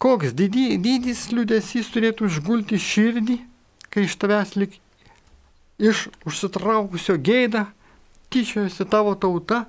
Koks 0.02 0.34
didį, 0.38 0.78
didis 0.82 1.28
liūdėsys 1.34 1.90
turėtų 1.94 2.30
užgulti 2.30 2.78
širdį, 2.82 3.38
kai 3.94 4.06
iš 4.08 4.16
tavęs 4.22 4.56
lik 4.62 4.78
iš 5.82 6.08
užsitraukusio 6.30 7.18
gėdą 7.18 7.66
tyčiojasi 8.34 8.86
tavo 8.90 9.14
tauta 9.18 9.66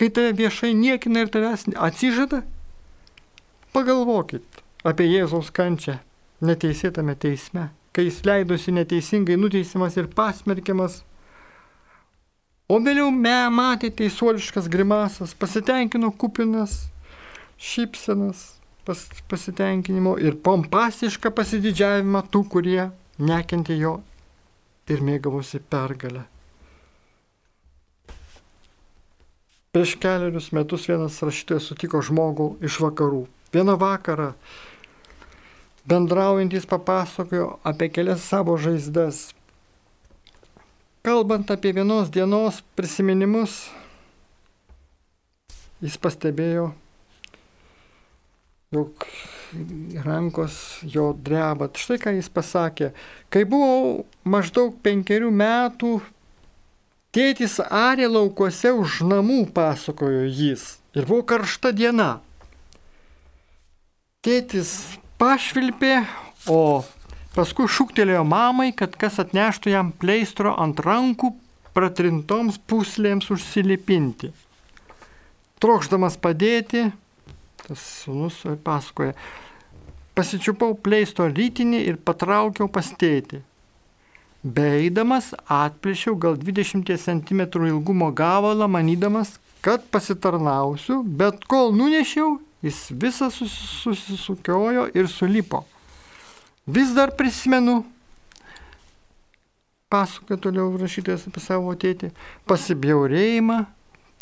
kai 0.00 0.08
tave 0.08 0.32
viešai 0.32 0.72
niekina 0.72 1.26
ir 1.26 1.28
tavęs 1.28 1.66
atsižada? 1.76 2.40
Pagalvokit 3.74 4.62
apie 4.88 5.10
Jėzaus 5.10 5.50
kančią 5.52 5.98
neteisėtame 6.40 7.12
teisme, 7.20 7.68
kai 7.92 8.06
jis 8.06 8.22
leidosi 8.24 8.72
neteisingai 8.72 9.36
nuteisimas 9.36 9.98
ir 10.00 10.08
pasmerkiamas. 10.16 11.02
O 12.70 12.78
vėliau 12.80 13.10
me 13.12 13.36
matė 13.52 13.90
teisuoliškas 14.00 14.70
grimasas, 14.72 15.34
pasitenkino 15.36 16.12
kupinas, 16.16 16.86
šypsenas, 17.60 18.44
pas, 18.86 19.04
pasitenkinimo 19.28 20.16
ir 20.22 20.38
pompastišką 20.40 21.34
pasididžiavimą 21.36 22.24
tų, 22.32 22.44
kurie 22.54 22.84
nekentė 23.20 23.76
jo 23.76 23.98
ir 24.88 25.04
mėgavosi 25.04 25.60
pergalę. 25.60 26.24
Prieš 29.70 29.94
keliarius 30.02 30.48
metus 30.50 30.88
vienas 30.90 31.20
rašytojas 31.22 31.68
sutiko 31.70 32.00
žmogų 32.02 32.56
iš 32.66 32.80
vakarų. 32.82 33.20
Vieną 33.54 33.76
vakarą 33.78 34.32
bendraujantys 35.86 36.66
papasakojo 36.66 37.52
apie 37.62 37.86
kelias 37.94 38.24
savo 38.26 38.56
žaizdas. 38.58 39.28
Kalbant 41.06 41.54
apie 41.54 41.70
vienos 41.78 42.10
dienos 42.10 42.58
prisiminimus, 42.74 43.70
jis 45.78 46.02
pastebėjo, 46.02 46.72
jog 48.74 49.06
rankos 50.02 50.80
jo 50.82 51.12
dreba. 51.14 51.70
Štai 51.70 52.02
ką 52.02 52.18
jis 52.18 52.26
pasakė. 52.26 52.90
Kai 53.30 53.46
buvau 53.46 54.02
maždaug 54.26 54.74
penkerių 54.82 55.30
metų, 55.30 56.00
Tėtis 57.10 57.56
arė 57.58 58.06
laukuose 58.06 58.70
už 58.70 59.00
namų, 59.10 59.48
pasakojo 59.54 60.28
jis. 60.30 60.76
Ir 60.94 61.08
buvo 61.08 61.24
karšta 61.26 61.72
diena. 61.74 62.20
Tėtis 64.22 64.70
pašvilpė, 65.18 66.04
o 66.46 66.84
paskui 67.34 67.66
šūktelėjo 67.66 68.22
mamai, 68.30 68.70
kad 68.76 68.94
kas 68.94 69.18
atneštų 69.22 69.74
jam 69.74 69.90
pleistro 69.90 70.54
ant 70.54 70.78
rankų 70.86 71.32
pratrintoms 71.74 72.60
puslėms 72.70 73.30
užsilipinti. 73.34 74.30
Trokšdamas 75.60 76.14
padėti, 76.22 76.86
tas 77.66 77.82
sunus 78.04 78.38
pasakoja, 78.62 79.18
pasičiupau 80.14 80.76
pleisto 80.78 81.26
rytinį 81.26 81.82
ir 81.90 81.98
patraukiau 81.98 82.70
pastėti. 82.70 83.42
Beeidamas 84.40 85.34
atplėšiau 85.52 86.14
gal 86.16 86.38
20 86.40 86.88
cm 86.96 87.42
ilgumo 87.68 88.08
gavalą, 88.16 88.68
manydamas, 88.72 89.34
kad 89.60 89.84
pasitarnausiu, 89.92 91.02
bet 91.04 91.44
kol 91.44 91.74
nunešiau, 91.76 92.38
jis 92.64 92.86
visas 92.90 93.36
susisukiojo 93.36 94.86
ir 94.96 95.08
sulipo. 95.12 95.66
Vis 96.66 96.94
dar 96.96 97.12
prisimenu, 97.16 97.82
pasakoja 99.92 100.40
toliau 100.40 100.72
rašytojas 100.80 101.28
apie 101.28 101.44
savo 101.44 101.76
tėtį, 101.76 102.12
pasibjaurėjimą 102.48 103.60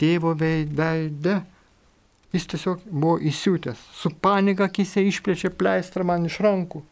tėvo 0.00 0.34
veide. 0.38 1.38
Jis 2.34 2.44
tiesiog 2.50 2.82
buvo 2.90 3.16
įsiūtęs, 3.24 3.78
su 3.96 4.10
panika 4.20 4.66
akise 4.66 5.00
išplėčė 5.06 5.54
pleistrą 5.54 6.04
man 6.04 6.26
iš 6.28 6.42
rankų. 6.44 6.82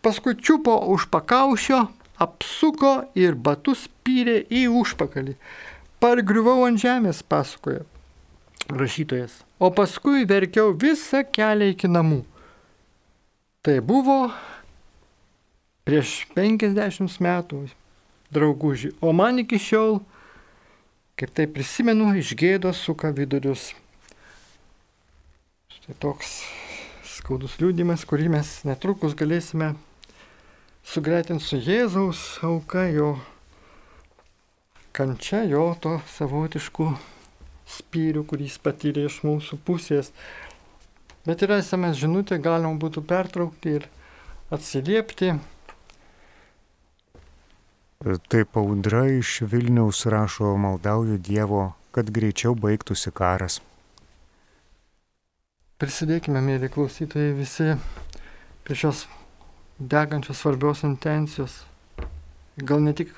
Paskui 0.00 0.36
čiupo 0.38 0.78
už 0.94 1.08
pakaušio, 1.12 1.82
apsuko 2.22 3.06
ir 3.18 3.36
batus 3.36 3.86
pyrė 4.06 4.40
į 4.48 4.66
užpakalį. 4.80 5.36
Pargriuvau 6.00 6.64
ant 6.66 6.80
žemės, 6.80 7.22
pasakoja 7.24 7.84
rašytojas. 8.68 9.42
O 9.58 9.70
paskui 9.72 10.26
verkiau 10.28 10.74
visą 10.76 11.22
kelią 11.24 11.70
iki 11.72 11.88
namų. 11.88 12.22
Tai 13.64 13.78
buvo 13.82 14.18
prieš 15.86 16.26
50 16.34 17.20
metų, 17.22 17.64
drauguži. 18.34 18.92
O 19.00 19.12
man 19.16 19.40
iki 19.42 19.58
šiol, 19.62 20.00
kaip 21.18 21.32
tai 21.34 21.48
prisimenu, 21.50 22.12
iš 22.18 22.34
gėdos 22.38 22.82
suka 22.82 23.12
vidurius. 23.14 23.70
Štai 25.72 25.96
toks 26.02 26.40
skaudus 27.16 27.56
liūdimas, 27.62 28.04
kurį 28.06 28.28
mes 28.36 28.50
netrukus 28.66 29.16
galėsime 29.18 29.72
sugretint 30.86 31.42
su 31.42 31.58
Jėzaus 31.58 32.22
auka, 32.46 32.86
jo 32.94 33.16
kančia, 34.96 35.42
jo 35.50 35.68
to 35.82 35.98
savotiškų 36.14 36.88
spyrių, 37.76 38.22
kurį 38.28 38.46
jis 38.48 38.60
patyrė 38.62 39.06
iš 39.10 39.20
mūsų 39.26 39.58
pusės. 39.66 40.12
Bet 41.26 41.42
yra 41.42 41.58
SMS 41.58 41.98
žinutė, 41.98 42.38
galima 42.38 42.78
būtų 42.78 43.02
pertraukti 43.02 43.76
ir 43.80 43.88
atsiliepti. 44.54 45.34
Taip 48.30 48.58
audra 48.60 49.06
iš 49.10 49.40
Vilniaus 49.50 50.04
rašo, 50.12 50.52
maldauju 50.60 51.18
Dievo, 51.18 51.72
kad 51.90 52.12
greičiau 52.14 52.54
baigtųsi 52.54 53.10
karas. 53.10 53.58
Prisidėkime, 55.82 56.40
mėly 56.44 56.70
klausytojai, 56.72 57.34
visi 57.36 57.72
prie 58.64 58.76
šios 58.78 59.02
degančios 59.78 60.38
svarbios 60.38 60.82
intencijos. 60.82 61.64
Gal 62.56 62.82
ne 62.82 62.94
tik 62.94 63.12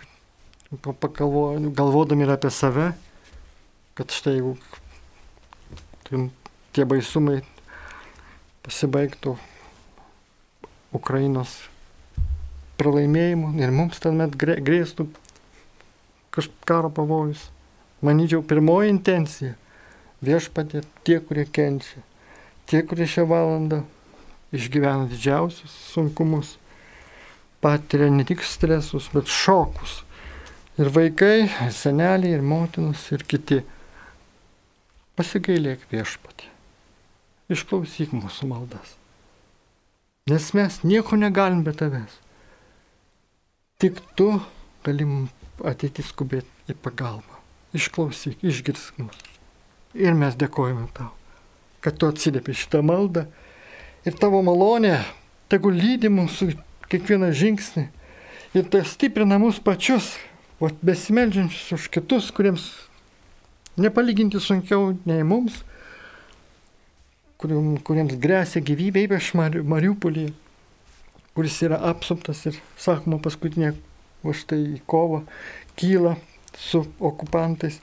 galvodami 1.76 2.24
ir 2.26 2.30
apie 2.34 2.50
save, 2.50 2.92
kad 3.94 4.10
štai 4.12 4.34
jeigu 4.38 4.56
tie 6.72 6.84
baisumai 6.88 7.40
pasibaigtų 8.64 9.36
Ukrainos 10.96 11.54
pralaimėjimu 12.80 13.54
ir 13.60 13.72
mums 13.74 14.00
tuomet 14.02 14.36
grėstų 14.38 15.08
karo 16.68 16.90
pavojus. 16.94 17.48
Manyčiau, 18.04 18.44
pirmoji 18.46 18.92
intencija- 18.94 19.54
viešpatė 20.26 20.84
tie, 21.04 21.18
kurie 21.18 21.44
kenčia, 21.44 22.02
tie, 22.66 22.82
kurie 22.82 23.06
šią 23.06 23.26
valandą 23.26 23.82
išgyvena 24.54 25.08
didžiausius 25.10 25.72
sunkumus, 25.92 26.56
patiria 27.60 28.10
ne 28.12 28.24
tik 28.28 28.44
stresus, 28.46 29.10
bet 29.12 29.30
šokus. 29.30 30.02
Ir 30.78 30.92
vaikai, 30.94 31.48
ir 31.66 31.74
seneliai, 31.74 32.36
ir 32.36 32.44
motinos, 32.46 33.02
ir 33.10 33.24
kiti. 33.26 33.64
Pasigailėk 35.18 35.88
viešpatį. 35.90 36.52
Išklausyk 37.50 38.14
mūsų 38.14 38.46
maldas. 38.52 38.94
nes 40.28 40.52
mes 40.52 40.82
nieko 40.84 41.16
negalim 41.16 41.62
be 41.64 41.72
tavęs. 41.72 42.12
Tik 43.80 44.00
tu 44.14 44.26
galim 44.84 45.30
ateiti 45.64 46.04
skubėti 46.04 46.68
į 46.68 46.76
pagalbą. 46.84 47.38
Išklausyk, 47.72 48.42
išgirsk 48.44 48.98
mus. 49.00 49.16
Ir 49.96 50.12
mes 50.12 50.36
dėkojame 50.36 50.84
tau, 50.92 51.08
kad 51.80 51.96
tu 51.96 52.10
atsiliepi 52.12 52.52
šitą 52.52 52.82
maldą 52.84 53.24
ir 54.06 54.18
tavo 54.20 54.42
malonė 54.46 54.98
tegul 55.50 55.76
lydi 55.78 56.10
mūsų 56.12 56.52
kiekvieną 56.92 57.30
žingsnį 57.36 57.88
ir 58.56 58.68
tai 58.72 58.84
stiprina 58.88 59.38
mus 59.40 59.60
pačius, 59.60 60.16
o 60.60 60.70
besimeldžiančius 60.82 61.72
už 61.76 61.88
kitus, 61.94 62.30
kuriems 62.34 62.64
nepalyginti 63.78 64.40
sunkiau 64.42 64.92
nei 65.06 65.22
mums, 65.22 65.62
kuriems 67.38 68.16
grėsia 68.18 68.62
gyvybė, 68.64 69.06
ypač 69.06 69.30
Mariupolį, 69.38 70.28
kuris 71.36 71.60
yra 71.62 71.78
apsuptas 71.92 72.42
ir, 72.50 72.58
sakoma, 72.80 73.20
paskutinė 73.22 73.76
už 74.26 74.42
tai 74.50 74.62
kova 74.90 75.22
kyla 75.78 76.16
su 76.58 76.82
okupantais. 76.98 77.78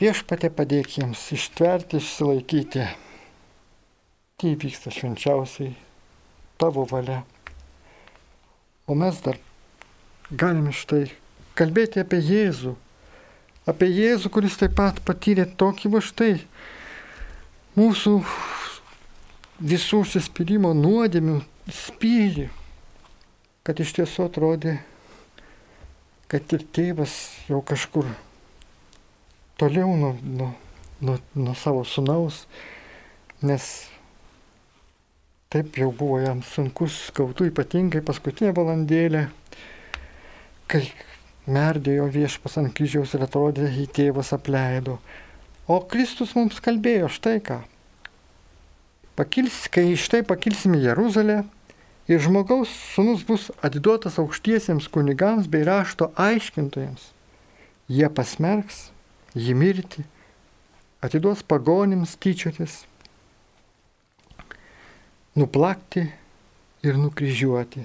Viešpatė 0.00 0.48
padėk 0.52 0.96
jiems 0.96 1.20
ištverti, 1.36 2.00
išsilaikyti. 2.00 2.88
Tai 4.36 4.50
vyksta 4.52 4.90
švenčiausiai 4.92 5.70
tavo 6.60 6.82
valia. 6.84 7.22
O 8.84 8.92
mes 8.92 9.16
dar 9.24 9.38
galime 10.28 10.74
štai 10.76 11.06
kalbėti 11.56 12.02
apie 12.02 12.18
Jėzų. 12.20 12.74
Apie 13.64 13.88
Jėzų, 13.88 14.32
kuris 14.34 14.58
taip 14.60 14.76
pat 14.76 15.00
patyrė 15.08 15.46
tokį 15.56 15.92
va 15.94 16.04
štai 16.04 16.34
mūsų 17.80 18.12
visų 19.72 20.02
suspirimo 20.12 20.74
nuodėmių 20.76 21.38
spyrį, 21.72 22.50
kad 23.64 23.80
iš 23.80 23.96
tiesų 24.02 24.28
atrodė, 24.28 24.76
kad 26.28 26.44
ir 26.52 26.68
tėvas 26.76 27.16
jau 27.48 27.64
kažkur 27.64 28.12
toliau 29.56 29.96
nuo, 29.96 30.14
nuo, 30.20 30.54
nuo, 31.00 31.20
nuo 31.32 31.56
savo 31.56 31.88
sunaus, 31.88 32.44
nes 33.40 33.95
taip 35.52 35.78
jau 35.78 35.92
buvo 35.94 36.18
jam 36.22 36.42
sunkus 36.42 36.96
skautų, 37.10 37.50
ypatingai 37.52 38.02
paskutinė 38.04 38.52
valandėlė, 38.56 39.26
kai 40.70 40.82
merdėjo 41.46 42.08
viešpas 42.10 42.58
ant 42.60 42.74
kryžiaus 42.74 43.14
ir 43.14 43.26
atrodė, 43.26 43.68
į 43.70 43.86
tėvas 43.94 44.32
apleido. 44.34 44.98
O 45.70 45.78
Kristus 45.90 46.34
mums 46.38 46.58
kalbėjo 46.62 47.10
štai 47.10 47.38
ką. 47.46 47.60
Pakils, 49.16 49.64
kai 49.72 49.94
štai 49.96 50.20
pakilsime 50.26 50.78
Jeruzalę 50.82 51.44
ir 52.10 52.20
žmogaus 52.22 52.70
sunus 52.94 53.22
bus 53.26 53.48
atiduotas 53.64 54.18
aukštiesiems 54.22 54.90
kunigams 54.92 55.48
bei 55.50 55.64
rašto 55.66 56.10
aiškintojams. 56.20 57.12
Jie 57.88 58.10
pasmerks 58.10 58.90
jį 59.38 59.54
mirti, 59.58 60.04
atiduos 61.04 61.42
pagonims 61.46 62.16
tyčiotis, 62.20 62.84
nuplakti 65.36 66.06
ir 66.82 66.96
nukryžiuoti. 66.96 67.84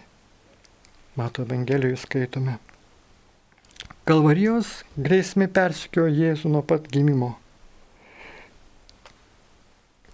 Mato 1.16 1.44
Evangelijoje 1.44 1.98
skaitome. 2.00 2.56
Kalvarijos 4.08 4.70
grėsmė 4.96 5.50
persikio 5.52 6.08
Jėzų 6.08 6.50
nuo 6.54 6.64
pat 6.64 6.88
gimimo. 6.90 7.34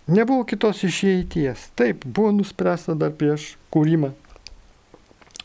Nebuvo 0.08 0.48
kitos 0.50 0.82
išeities. 0.88 1.70
Taip, 1.78 2.06
buvo 2.06 2.34
nuspręsta 2.34 2.98
dar 2.98 3.14
prieš 3.14 3.54
kūrimą. 3.72 4.14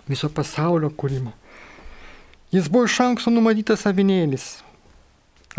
Viso 0.09 0.33
pasaulio 0.33 0.89
kūrimą. 0.89 1.37
Jis 2.53 2.73
buvo 2.73 2.89
iš 2.89 3.01
anksto 3.05 3.31
numatytas 3.35 3.85
avinėlis. 3.91 4.63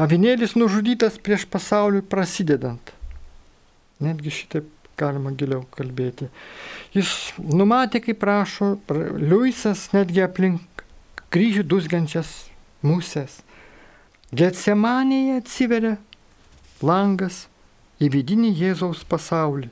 Avinėlis 0.01 0.57
nužudytas 0.57 1.21
prieš 1.21 1.45
pasauliui 1.45 2.01
prasidedant. 2.09 2.93
Netgi 4.01 4.33
šitaip 4.33 4.69
galima 4.99 5.33
giliau 5.37 5.63
kalbėti. 5.73 6.29
Jis 6.93 7.33
numatė, 7.39 8.01
kaip 8.03 8.19
prašo 8.21 8.75
Liujisas, 8.89 9.89
netgi 9.95 10.23
aplink 10.25 10.83
kryžių 11.33 11.65
dusgančias 11.65 12.33
musės. 12.85 13.41
Getsemanėje 14.33 15.39
atsiveria 15.41 15.95
langas 16.83 17.47
į 18.01 18.09
vidinį 18.13 18.51
Jėzaus 18.59 19.03
pasaulį. 19.09 19.69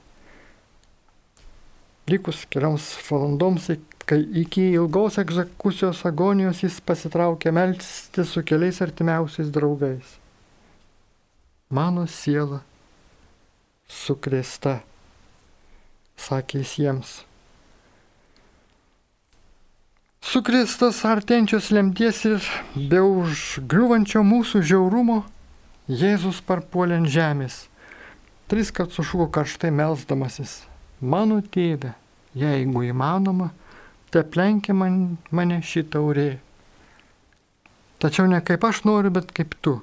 Likus 2.10 2.44
kelioms 2.52 2.92
valandoms, 3.08 3.70
kai 4.10 4.20
iki 4.42 4.72
ilgos 4.74 5.20
egzekucijos 5.22 6.02
agonijos 6.10 6.64
jis 6.66 6.80
pasitraukė 6.84 7.54
melsti 7.56 8.26
su 8.28 8.44
keliais 8.44 8.82
artimiausiais 8.84 9.52
draugais. 9.54 10.18
Mano 11.72 12.04
siela 12.10 12.60
sukrėsta, 13.88 14.82
sakė 16.22 16.62
jis 16.62 16.78
jiems. 16.80 17.12
Sukristas 20.22 21.02
artenčios 21.04 21.72
lemties 21.74 22.22
ir 22.30 22.46
be 22.76 23.02
užgriuvančio 23.02 24.22
mūsų 24.24 24.62
žiaurumo, 24.70 25.24
Jėzus 25.92 26.38
parpuolė 26.46 27.02
ant 27.02 27.10
žemės. 27.12 27.66
Tris 28.48 28.70
kart 28.72 28.94
sušuko 28.94 29.26
karštai 29.34 29.72
melzdamasis. 29.76 30.62
Mano 31.02 31.42
tėve, 31.42 31.96
jeigu 32.38 32.86
įmanoma, 32.86 33.50
te 34.14 34.22
plenkia 34.24 34.76
man, 34.78 35.18
mane 35.36 35.58
šį 35.66 35.84
taurė. 35.92 36.30
Tačiau 38.00 38.30
ne 38.30 38.40
kaip 38.46 38.64
aš 38.70 38.86
noriu, 38.88 39.12
bet 39.12 39.34
kaip 39.36 39.58
tu. 39.60 39.80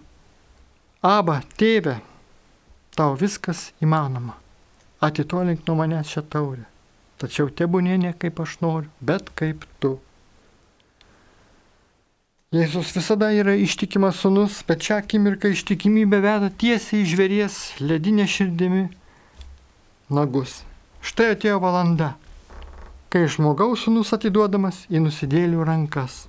Aba, 1.05 1.43
tėve, 1.59 1.99
tau 2.97 3.19
viskas 3.19 3.73
įmanoma. 3.85 4.39
Atitolink 5.01 5.67
nuo 5.67 5.77
manęs 5.79 6.11
šią 6.11 6.25
taurę. 6.33 6.67
Tačiau 7.19 7.51
tebūnė 7.51 7.97
ne 7.99 8.13
kaip 8.15 8.39
aš 8.43 8.59
noriu, 8.63 8.91
bet 9.03 9.31
kaip 9.39 9.65
tu. 9.83 9.97
Jėzus 12.55 12.95
visada 12.97 13.29
yra 13.35 13.53
ištikimas 13.61 14.23
sunus, 14.23 14.63
bet 14.65 14.81
šią 14.87 15.03
akimirką 15.03 15.51
ištikimybė 15.53 16.23
veda 16.25 16.49
tiesiai 16.49 17.03
į 17.03 17.09
žvėries 17.11 17.57
ledinę 17.83 18.25
širdimi 18.25 18.87
nagus. 20.09 20.63
Štai 21.05 21.35
atėjo 21.35 21.59
valanda, 21.61 22.15
kai 23.13 23.27
žmogaus 23.29 23.85
sunus 23.85 24.15
atiduodamas 24.17 24.87
į 24.89 25.03
nusidėlių 25.05 25.67
rankas. 25.69 26.23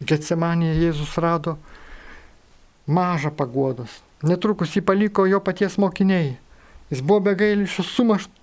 Getsemanėje 0.00 0.78
Jėzus 0.84 1.16
rado 1.20 1.58
mažą 2.86 3.34
paguodos. 3.34 3.98
Netrukus 4.26 4.76
jį 4.76 4.82
paliko 4.84 5.24
jo 5.28 5.40
paties 5.40 5.78
mokiniai. 5.80 6.34
Jis 6.90 7.00
buvo 7.00 7.20
be 7.28 7.34
gailišio 7.38 7.84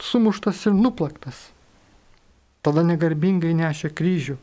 sumuštas 0.01 0.65
ir 0.65 0.73
nuplaktas. 0.73 1.49
Tada 2.65 2.81
negarbingai 2.83 3.53
nešė 3.55 3.91
kryžių, 3.95 4.37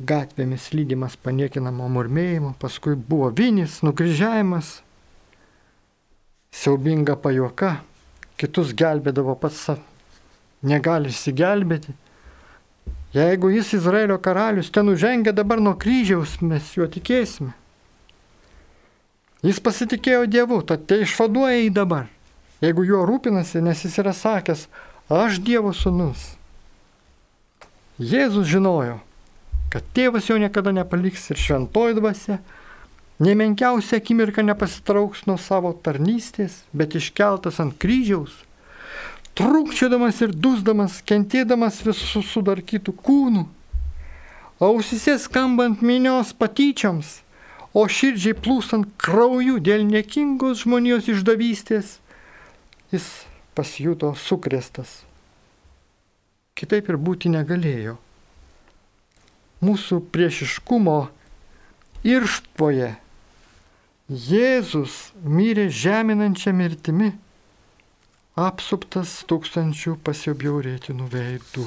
gatvėmis 0.00 0.70
lydimas 0.74 1.14
paniekinamo 1.16 1.86
murmėjimo, 1.92 2.54
paskui 2.58 2.96
buvo 2.96 3.30
vinis, 3.30 3.78
nukryžiavimas, 3.86 4.80
siaubinga 6.54 7.16
pajuoka, 7.20 7.76
kitus 8.40 8.74
gelbėdavo 8.74 9.36
pats, 9.38 9.68
negali 10.66 11.12
įsigelbėti. 11.14 11.94
Jeigu 13.14 13.52
jis 13.54 13.76
Izraelio 13.78 14.18
karalius 14.18 14.72
ten 14.74 14.90
užengė 14.90 15.32
dabar 15.36 15.60
nuo 15.62 15.76
kryžiaus, 15.78 16.40
mes 16.42 16.72
juo 16.74 16.88
tikėsime. 16.90 17.52
Jis 19.44 19.60
pasitikėjo 19.60 20.24
Dievu, 20.30 20.62
tad 20.64 20.86
tai 20.88 21.02
išvaduoja 21.04 21.58
jį 21.60 21.72
dabar. 21.76 22.08
Jeigu 22.64 22.86
juo 22.88 23.02
rūpinasi, 23.04 23.60
nes 23.60 23.82
jis 23.84 23.98
yra 24.00 24.14
sakęs, 24.16 24.66
aš 25.12 25.40
Dievo 25.44 25.74
sunus. 25.76 26.32
Jėzus 28.00 28.48
žinojo, 28.50 28.98
kad 29.70 29.84
tėvas 29.94 30.30
jo 30.30 30.38
niekada 30.40 30.72
nepaliks 30.72 31.28
ir 31.30 31.38
šventoji 31.38 31.98
dvasia 32.00 32.40
nemenkiausia 33.18 33.96
akimirka 34.00 34.42
nepasitrauks 34.42 35.24
nuo 35.28 35.36
savo 35.38 35.72
tarnystės, 35.84 36.62
bet 36.74 36.96
iškeltas 36.98 37.60
ant 37.62 37.76
kryžiaus, 37.78 38.32
trūkčiodamas 39.38 40.20
ir 40.26 40.34
dusdamas, 40.34 41.00
kentėdamas 41.06 41.80
visų 41.86 42.24
sudarkytų 42.26 42.94
kūnų, 43.04 43.44
ausise 44.62 45.16
skambant 45.22 45.82
minios 45.82 46.32
patyčioms, 46.34 47.20
o 47.74 47.86
širdžiai 47.90 48.36
plūstant 48.38 48.86
krauju 49.02 49.58
dėl 49.58 49.82
niekingos 49.88 50.62
žmonijos 50.62 51.10
išdavystės, 51.10 51.98
jis 52.94 53.08
pasijuto 53.58 54.14
sukrėstas 54.18 55.02
kitaip 56.58 56.88
ir 56.90 56.98
būti 57.00 57.30
negalėjo. 57.34 57.96
Mūsų 59.64 60.00
priešiškumo 60.14 60.98
irštvoje 62.06 62.94
Jėzus 64.04 64.96
mirė 65.24 65.70
žeminančią 65.72 66.52
mirtimi, 66.52 67.14
apsuptas 68.36 69.22
tūkstančių 69.30 69.96
pasiobjaurėtinų 70.04 71.08
veidų. 71.14 71.64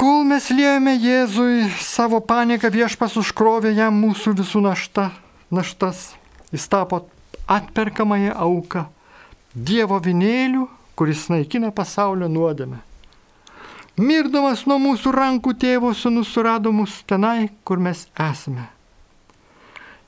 Kol 0.00 0.22
mes 0.24 0.46
liejame 0.48 0.94
Jėzui 0.96 1.66
savo 1.84 2.22
paniką, 2.24 2.70
viešpas 2.72 3.18
užkrovė 3.20 3.74
jam 3.76 3.98
mūsų 4.00 4.32
visų 4.38 4.62
našta, 4.64 5.10
naštas. 5.52 6.14
Jis 6.48 6.64
tapo 6.72 7.02
atperkamąją 7.44 8.32
auką 8.32 8.86
Dievo 9.52 9.98
vinėlių, 10.00 10.62
kuris 10.96 11.26
naikina 11.28 11.68
pasaulio 11.68 12.30
nuodėmę. 12.32 12.78
Mirdamas 14.00 14.62
nuo 14.64 14.78
mūsų 14.80 15.12
rankų 15.12 15.52
tėvo 15.60 15.92
sunus 15.92 16.32
surado 16.32 16.72
mus 16.72 17.02
tenai, 17.04 17.50
kur 17.60 17.76
mes 17.76 18.06
esame. 18.16 18.70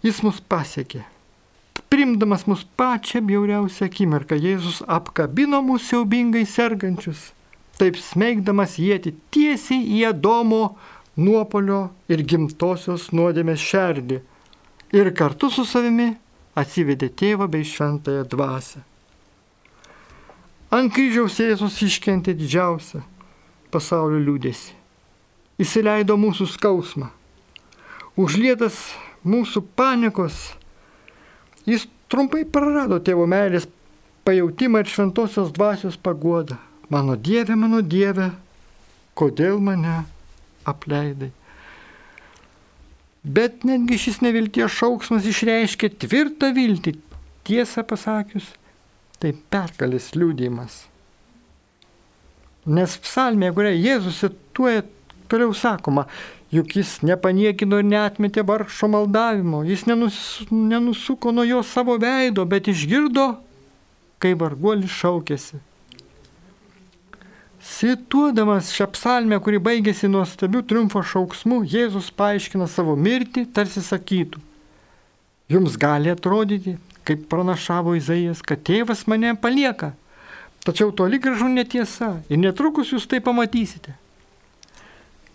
Jis 0.01 0.23
mus 0.25 0.41
pasiekė. 0.41 1.03
Primdamas 1.93 2.47
mus 2.49 2.65
pačią 2.81 3.21
bjauriausią 3.29 3.93
akimirką, 3.93 4.41
Jėzus 4.41 4.81
apkabino 4.89 5.61
mūsų 5.61 5.91
siaubingai 5.91 6.47
sergančius, 6.49 7.35
taip 7.81 7.99
smeigdamas 8.01 8.77
jėti 8.81 9.15
tiesiai 9.35 9.85
į 9.99 10.03
Adomo 10.11 10.77
nuopolio 11.17 11.91
ir 12.13 12.23
gimtosios 12.29 13.11
nuodėmės 13.13 13.61
šerdį 13.61 14.21
ir 14.97 15.13
kartu 15.17 15.51
su 15.53 15.65
savimi 15.69 16.13
atsivedė 16.59 17.09
tėvą 17.17 17.49
bei 17.53 17.65
šventąją 17.65 18.25
dvasę. 18.29 18.83
Ant 20.73 20.93
kryžiaus 20.93 21.37
Jėzus 21.41 21.81
iškentė 21.85 22.33
didžiausią 22.37 23.03
pasaulio 23.73 24.21
liūdėsi. 24.25 24.73
Įsileido 25.61 26.17
mūsų 26.21 26.47
skausmą. 26.49 27.11
Užlietas 28.17 28.79
mūsų 29.25 29.63
panikos, 29.77 30.53
jis 31.69 31.87
trumpai 32.13 32.45
prarado 32.49 32.99
tėvo 33.05 33.25
meilės 33.29 33.69
pajūtimą 34.27 34.83
ir 34.83 34.93
šventosios 34.93 35.53
dvasios 35.57 35.97
paguodą. 35.97 36.59
Mano 36.93 37.17
Dieve, 37.17 37.55
mano 37.57 37.79
Dieve, 37.81 38.27
kodėl 39.17 39.57
mane 39.65 40.03
apleidai? 40.69 41.31
Bet 43.25 43.65
netgi 43.65 43.97
šis 44.03 44.19
nevilties 44.21 44.75
šauksmas 44.77 45.25
išreiškia 45.31 45.89
tvirtą 46.05 46.51
viltį, 46.53 46.93
tiesą 47.49 47.87
pasakius, 47.89 48.51
tai 49.17 49.33
pergalės 49.55 50.11
liūdėjimas. 50.19 50.83
Nes 52.69 52.99
psalmė, 53.07 53.55
kurią 53.57 53.73
Jėzus 53.73 54.21
cituoja, 54.27 54.85
toliau 55.33 55.57
sakoma, 55.57 56.05
juk 56.53 56.77
jis 56.77 56.99
nepaniekino 57.09 57.81
ir 57.81 57.89
netmetė 57.89 58.45
vargšo 58.53 58.93
maldavimo, 58.93 59.65
jis 59.65 59.89
nenus, 59.89 60.23
nenusuko 60.53 61.33
nuo 61.33 61.49
jo 61.49 61.65
savo 61.65 61.97
veido, 61.97 62.45
bet 62.45 62.69
išgirdo, 62.69 63.31
kai 64.21 64.37
varguolis 64.37 64.93
šaukėsi. 65.01 65.65
Cituodamas 67.63 68.73
šią 68.75 68.89
psalmę, 68.97 69.39
kuri 69.39 69.61
baigėsi 69.63 70.11
nuostabiu 70.11 70.65
triumfo 70.67 71.03
šauksmu, 71.07 71.61
Jėzus 71.71 72.11
paaiškina 72.19 72.67
savo 72.67 72.97
mirtį, 72.99 73.45
tarsi 73.55 73.83
sakytų, 73.87 74.41
jums 75.53 75.79
gali 75.79 76.11
atrodyti, 76.11 76.75
kaip 77.07 77.29
pranašavo 77.31 77.95
Izaijas, 77.99 78.43
kad 78.43 78.65
tėvas 78.67 79.07
mane 79.07 79.37
palieka. 79.39 79.93
Tačiau 80.67 80.91
toli 80.95 81.19
gražu 81.23 81.49
netiesa 81.51 82.17
ir 82.31 82.39
netrukus 82.43 82.93
jūs 82.95 83.07
tai 83.11 83.23
pamatysite. 83.23 83.95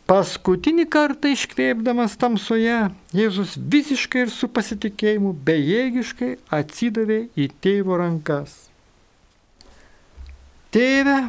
Paskutinį 0.07 0.85
kartą 0.87 1.33
iškreipdamas 1.35 2.13
tamsoje, 2.19 2.85
Jėzus 3.15 3.57
visiškai 3.59 4.23
ir 4.23 4.29
su 4.31 4.47
pasitikėjimu 4.47 5.33
bejėgiškai 5.47 6.29
atsidavė 6.59 7.25
į 7.35 7.49
tėvo 7.63 7.99
rankas. 7.99 8.53
Tėve, 10.71 11.25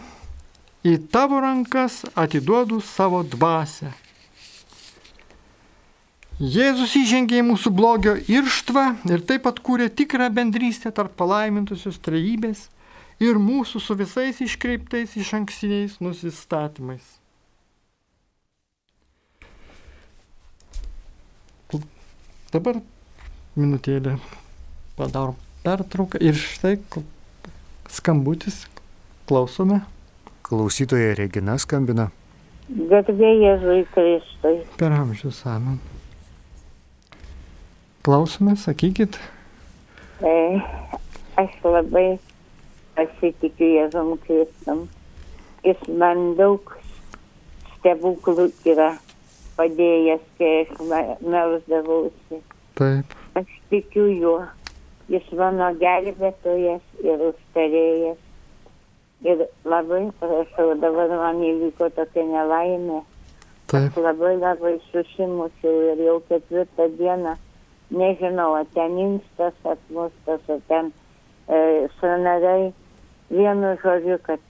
į 0.87 0.99
tavo 1.12 1.41
rankas 1.43 2.05
atiduodu 2.14 2.81
savo 2.85 3.23
dvasę. 3.27 3.93
Jėzus 6.38 6.93
įžengė 6.95 7.41
į 7.41 7.47
mūsų 7.49 7.73
blogio 7.75 8.14
irštvą 8.31 8.85
ir 9.11 9.25
taip 9.27 9.49
atkūrė 9.51 9.88
tikrą 9.91 10.29
bendrystę 10.31 10.93
tarp 10.95 11.17
palaimintusios 11.19 11.99
trejybės 11.99 12.69
ir 13.19 13.41
mūsų 13.43 13.83
su 13.83 13.97
visais 13.99 14.38
iškreiptais 14.45 15.17
iš 15.19 15.33
ankstiniais 15.41 15.99
nusistatymais. 15.99 17.03
Dabar 22.49 22.79
minutėlę 23.59 24.14
padarom 24.97 25.37
pertrauką 25.67 26.23
ir 26.23 26.38
štai 26.38 26.79
skambutis, 27.93 28.62
klausome. 29.29 29.83
Klausytoja 30.48 31.12
Regina 31.18 31.58
skambina. 31.61 32.06
Garbė 32.68 33.28
Jėzui 33.37 33.82
Kristui. 33.92 34.62
Per 34.80 34.92
amžius 34.96 35.42
amen. 35.44 35.74
Klausome, 38.04 38.54
sakykit. 38.56 39.18
E, 40.24 40.32
aš 41.42 41.58
labai 41.64 42.06
pasitikiu 42.96 43.68
Jėzum 43.74 44.14
Kristum. 44.22 44.87
Jis 45.66 45.82
man 46.00 46.22
daug 46.38 46.72
stebuklų 47.74 48.46
yra 48.72 48.94
padėjęs, 49.58 50.22
kai 50.38 50.54
aš 50.62 51.20
melzdavausi. 51.34 52.40
Taip. 52.80 53.12
Aš 53.37 53.52
tikiu 53.68 54.06
juo. 54.14 54.38
Jis 55.12 55.28
mano 55.37 55.68
gelbėtojas 55.80 57.04
ir 57.04 57.28
užtarėjas. 57.28 58.24
Ir 59.26 59.46
labai 59.66 60.04
prašau, 60.20 60.74
dabar 60.78 61.11
man 61.11 61.40
įvyko 61.42 61.88
tokia 61.96 62.22
nelaimė. 62.28 63.00
Taip. 63.68 63.90
Aš 63.90 64.02
labai 64.04 64.37
labai 64.38 64.76
susimušiau 64.90 65.81
ir 65.92 66.02
jau 66.07 66.18
ketvirtą 66.28 66.87
dieną, 67.00 67.35
nežinau, 67.90 68.54
ar 68.61 68.68
ten 68.74 68.94
inkstas 68.98 69.59
atmustas, 69.64 70.46
ar 70.48 70.62
ten 70.70 70.92
e, 71.48 71.88
sanarai. 71.98 72.70
Vienu 73.28 73.74
žodžiu, 73.83 74.16
kad 74.24 74.40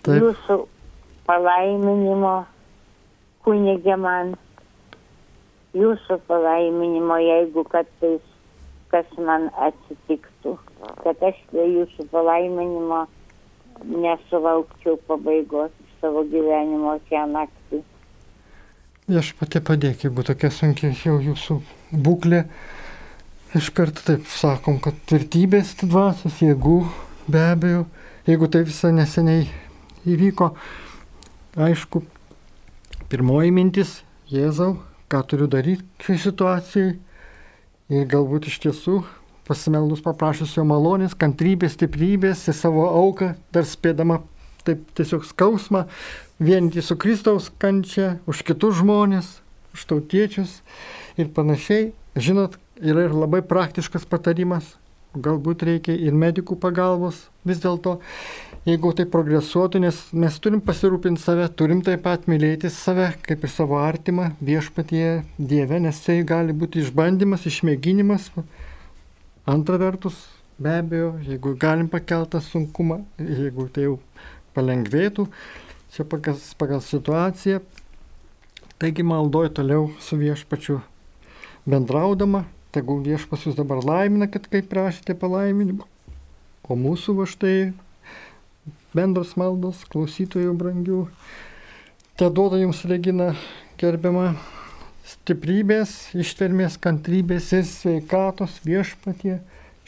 Taip. 0.00 0.14
jūsų 0.14 0.62
palaiminimo 1.28 2.36
kunigė 3.44 3.98
man, 4.00 4.32
jūsų 5.76 6.22
palaiminimo, 6.30 7.18
jeigu 7.20 7.66
kartais 7.68 8.24
kas 8.92 9.08
man 9.20 9.48
atsitiktų, 9.66 10.27
kad 11.02 11.22
aš 11.30 11.38
be 11.52 11.64
jūsų 11.66 12.08
palaiminimo 12.12 13.04
nesulaukčiau 13.84 14.98
pabaigos 15.08 15.74
savo 16.00 16.24
gyvenimo 16.30 16.96
šią 17.08 17.24
naktį. 17.32 17.82
Aš 19.18 19.32
pati 19.38 19.62
padėk, 19.64 20.04
jeigu 20.04 20.24
tokia 20.26 20.50
sunkia 20.52 20.90
jau 20.92 21.16
jūsų 21.24 21.60
būklė. 22.04 22.42
Iš 23.56 23.70
karto 23.72 24.04
taip 24.04 24.26
sakom, 24.28 24.76
kad 24.84 24.98
tvirtybės 25.08 25.72
dvasios, 25.80 26.42
jėgų, 26.44 26.82
be 27.32 27.40
abejo, 27.40 27.86
jeigu 28.28 28.50
tai 28.52 28.66
visai 28.68 28.90
neseniai 28.92 29.46
įvyko, 30.04 30.50
aišku, 31.56 32.02
pirmoji 33.08 33.54
mintis, 33.56 33.94
Jėzau, 34.28 34.74
ką 35.08 35.22
turiu 35.24 35.46
daryti 35.48 36.04
šioje 36.04 36.20
situacijoje 36.26 36.90
ir 37.96 38.08
galbūt 38.12 38.50
iš 38.50 38.58
tiesų 38.66 38.98
pasimeldus 39.48 40.04
paprašęs 40.04 40.54
jo 40.58 40.64
malonės, 40.68 41.16
kantrybės, 41.18 41.74
stiprybės 41.78 42.46
į 42.50 42.54
savo 42.56 42.86
auką, 42.92 43.32
dar 43.54 43.66
spėdama 43.68 44.20
taip 44.68 44.82
tiesiog 44.98 45.24
skausmą, 45.24 45.86
vienyti 46.40 46.84
su 46.84 46.96
Kristaus 47.00 47.48
kančia, 47.58 48.18
už 48.28 48.44
kitus 48.46 48.78
žmonės, 48.82 49.38
už 49.74 49.86
tautiečius 49.88 50.60
ir 51.16 51.32
panašiai. 51.34 51.92
Žinot, 52.18 52.58
yra 52.82 53.06
ir 53.06 53.14
labai 53.14 53.40
praktiškas 53.46 54.04
patarimas, 54.10 54.74
galbūt 55.16 55.64
reikia 55.66 55.94
ir 55.94 56.16
medikų 56.16 56.58
pagalbos 56.60 57.24
vis 57.48 57.60
dėlto, 57.62 57.96
jeigu 58.68 58.92
tai 58.96 59.06
progresuotų, 59.08 59.80
nes 59.86 60.00
mes 60.12 60.38
turim 60.42 60.60
pasirūpinti 60.64 61.22
save, 61.22 61.48
turim 61.56 61.80
taip 61.86 62.04
pat 62.04 62.26
mylėti 62.30 62.70
save, 62.72 63.12
kaip 63.24 63.44
ir 63.46 63.52
savo 63.52 63.78
artimą 63.80 64.32
viešpatie 64.44 65.22
Dieve, 65.38 65.80
nes 65.80 66.00
tai 66.04 66.20
gali 66.28 66.52
būti 66.56 66.82
išbandymas, 66.84 67.46
išmėginimas. 67.48 68.30
Antra 69.48 69.78
vertus, 69.80 70.26
be 70.60 70.68
abejo, 70.76 71.14
jeigu 71.24 71.54
galim 71.56 71.86
pakeltą 71.88 72.36
sunkumą, 72.44 72.98
jeigu 73.16 73.64
tai 73.72 73.86
jau 73.86 73.94
palengvėtų, 74.52 75.24
čia 75.94 76.04
pagal, 76.04 76.36
pagal 76.60 76.82
situaciją, 76.84 77.62
taigi 78.76 79.06
maldoju 79.08 79.54
toliau 79.56 79.86
su 80.04 80.18
viešpačiu 80.20 80.82
bendraudama, 81.64 82.42
tegul 82.76 83.00
viešpas 83.06 83.46
jūs 83.48 83.56
dabar 83.56 83.80
laimina, 83.80 84.28
kad 84.28 84.50
kaip 84.52 84.68
prašėte 84.68 85.16
palaiminimo. 85.16 85.88
O 86.68 86.76
mūsų 86.76 87.16
va 87.22 87.24
štai 87.32 87.56
bendros 88.92 89.32
maldos, 89.40 89.80
klausytojų 89.88 90.52
brangių, 90.60 91.00
te 92.20 92.28
duoda 92.28 92.60
jums, 92.60 92.84
Regina, 92.84 93.32
gerbiama, 93.80 94.34
stiprybės, 95.08 95.94
ištvermės, 96.16 96.76
kantrybės 96.84 97.52
ir 97.56 97.64
sveikatos 97.68 98.58
viešpatie 98.66 99.38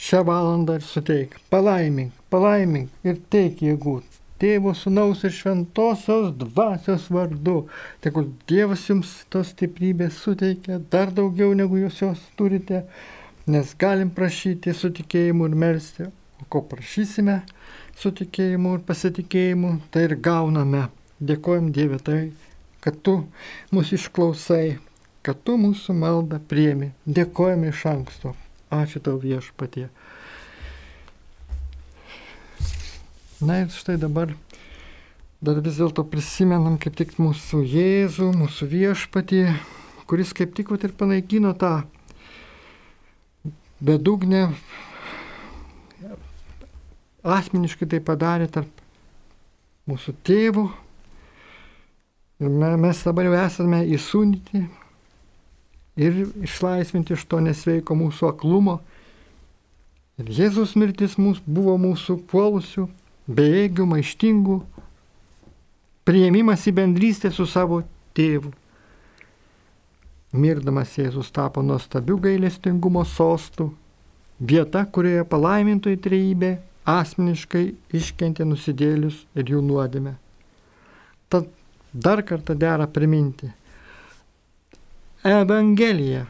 šią 0.00 0.22
valandą 0.28 0.78
ir 0.80 0.86
suteik. 0.86 1.36
Palaimink, 1.52 2.14
palaimink 2.32 3.04
ir 3.04 3.20
teik 3.32 3.60
jėgų. 3.64 4.00
Tėvo, 4.40 4.72
Sūnaus 4.72 5.20
ir 5.28 5.34
Šventosios 5.36 6.30
dvasios 6.40 7.10
vardu. 7.12 7.66
Tegul 8.00 8.30
Dievas 8.48 8.86
jums 8.88 9.10
tos 9.28 9.50
stiprybės 9.52 10.22
suteikia 10.22 10.78
dar 10.92 11.12
daugiau 11.12 11.52
negu 11.52 11.82
jūs 11.82 12.00
jos 12.00 12.22
turite, 12.38 12.86
nes 13.44 13.74
galim 13.76 14.08
prašyti 14.16 14.72
su 14.72 14.88
tikėjimu 14.96 15.50
ir 15.50 15.58
melstį. 15.64 16.08
O 16.40 16.48
ko 16.48 16.64
prašysime 16.70 17.42
su 18.00 18.14
tikėjimu 18.16 18.78
ir 18.78 18.86
pasitikėjimu, 18.88 19.74
tai 19.92 20.06
ir 20.08 20.16
gauname. 20.24 20.86
Dėkojom 21.20 21.68
Dievė 21.76 21.98
tai, 22.00 22.20
kad 22.80 22.96
tu 23.04 23.18
mūsų 23.76 23.98
išklausai, 24.00 24.78
kad 25.26 25.40
tu 25.44 25.56
mūsų 25.60 25.94
maldą 25.96 26.40
priemi. 26.50 26.92
Dėkojom 27.04 27.66
iš 27.68 27.84
anksto. 27.90 28.34
Ačiū 28.72 29.02
tau 29.04 29.18
viešpatie. 29.20 29.88
Na 33.40 33.62
ir 33.62 33.72
štai 33.72 33.96
dabar 34.00 34.32
dar 35.40 35.60
vis 35.64 35.78
dėlto 35.80 36.04
prisimenam 36.08 36.76
kaip 36.80 36.96
tik 36.98 37.16
mūsų 37.20 37.62
Jėzų, 37.64 38.28
mūsų 38.36 38.68
viešpatį, 38.68 39.44
kuris 40.08 40.34
kaip 40.36 40.52
tik 40.56 40.72
ir 40.76 40.92
panaikino 40.92 41.54
tą 41.56 41.80
bedugnę, 43.80 44.50
asmeniškai 47.24 47.88
tai 47.88 48.00
padarė 48.04 48.50
tarp 48.52 48.84
mūsų 49.88 50.14
tėvų. 50.24 50.68
Ir 52.40 52.76
mes 52.80 53.00
dabar 53.04 53.26
jau 53.28 53.40
esame 53.40 53.82
įsūnyti 53.96 54.62
ir 56.01 56.24
išlaisvinti 56.42 57.14
iš 57.16 57.26
to 57.28 57.40
nesveiko 57.44 57.96
mūsų 57.98 58.30
aklumo. 58.32 58.78
Ir 60.20 60.30
Jėzus 60.36 60.72
mirtis 60.76 61.16
mūsų, 61.20 61.44
buvo 61.46 61.76
mūsų 61.80 62.18
puolusių 62.30 62.86
bejėgių, 63.30 63.86
maištingų, 63.88 64.57
prieimimas 66.09 66.66
į 66.68 66.74
bendrystę 66.80 67.30
su 67.32 67.46
savo 67.48 67.82
tėvu. 68.16 68.53
Mirdamas 70.30 70.94
Jėzus 70.98 71.32
tapo 71.34 71.62
nuostabių 71.66 72.16
gailestingumo 72.26 73.03
sostų, 73.09 73.70
vieta, 74.40 74.84
kurioje 74.86 75.24
palaimintoji 75.28 75.98
trejybė 76.05 76.53
asmeniškai 76.88 77.64
iškentė 77.98 78.46
nusidėlius 78.48 79.24
ir 79.36 79.53
jų 79.55 79.62
nuodėmę. 79.66 80.14
Tad 81.30 81.51
dar 81.92 82.22
kartą 82.26 82.57
dera 82.59 82.86
priminti. 82.90 83.51
Evangelija 85.26 86.26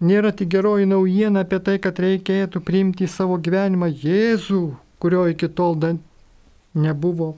nėra 0.00 0.30
tik 0.36 0.48
geroji 0.52 0.86
naujiena 0.88 1.42
apie 1.44 1.58
tai, 1.60 1.76
kad 1.82 1.98
reikėtų 2.00 2.62
priimti 2.64 3.04
į 3.04 3.12
savo 3.12 3.36
gyvenimą 3.40 3.90
Jėzų, 3.92 4.62
kurio 5.00 5.26
iki 5.28 5.48
tol 5.52 5.76
nebuvo, 6.76 7.34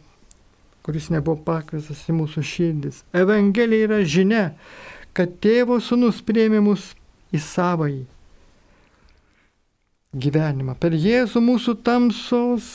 kuris 0.86 1.08
nebuvo 1.10 1.38
pakvisas 1.46 2.04
į 2.10 2.14
mūsų 2.18 2.44
širdis. 2.46 3.02
Evangelija 3.14 3.88
yra 3.88 3.98
žinia, 4.02 4.44
kad 5.14 5.38
tėvo 5.42 5.80
sunus 5.82 6.22
priėmė 6.22 6.62
mus 6.62 6.92
į 7.34 7.42
savąjį 7.42 8.04
gyvenimą. 10.14 10.78
Per 10.78 10.94
Jėzų 10.94 11.42
mūsų 11.42 11.74
tamsos 11.82 12.70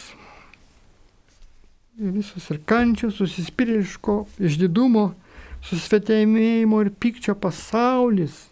visus 1.98 2.50
ir 2.52 2.60
kančios, 2.66 3.16
susispiriško, 3.20 4.24
išdidumo, 4.42 5.12
susvetėjimo 5.68 6.82
ir 6.84 6.92
pykčio 7.00 7.36
pasaulis 7.40 8.44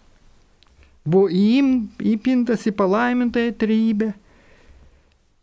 buvo 1.06 1.30
įpintas 1.32 2.68
į 2.70 2.74
palaimintąją 2.78 3.54
trybę 3.58 4.12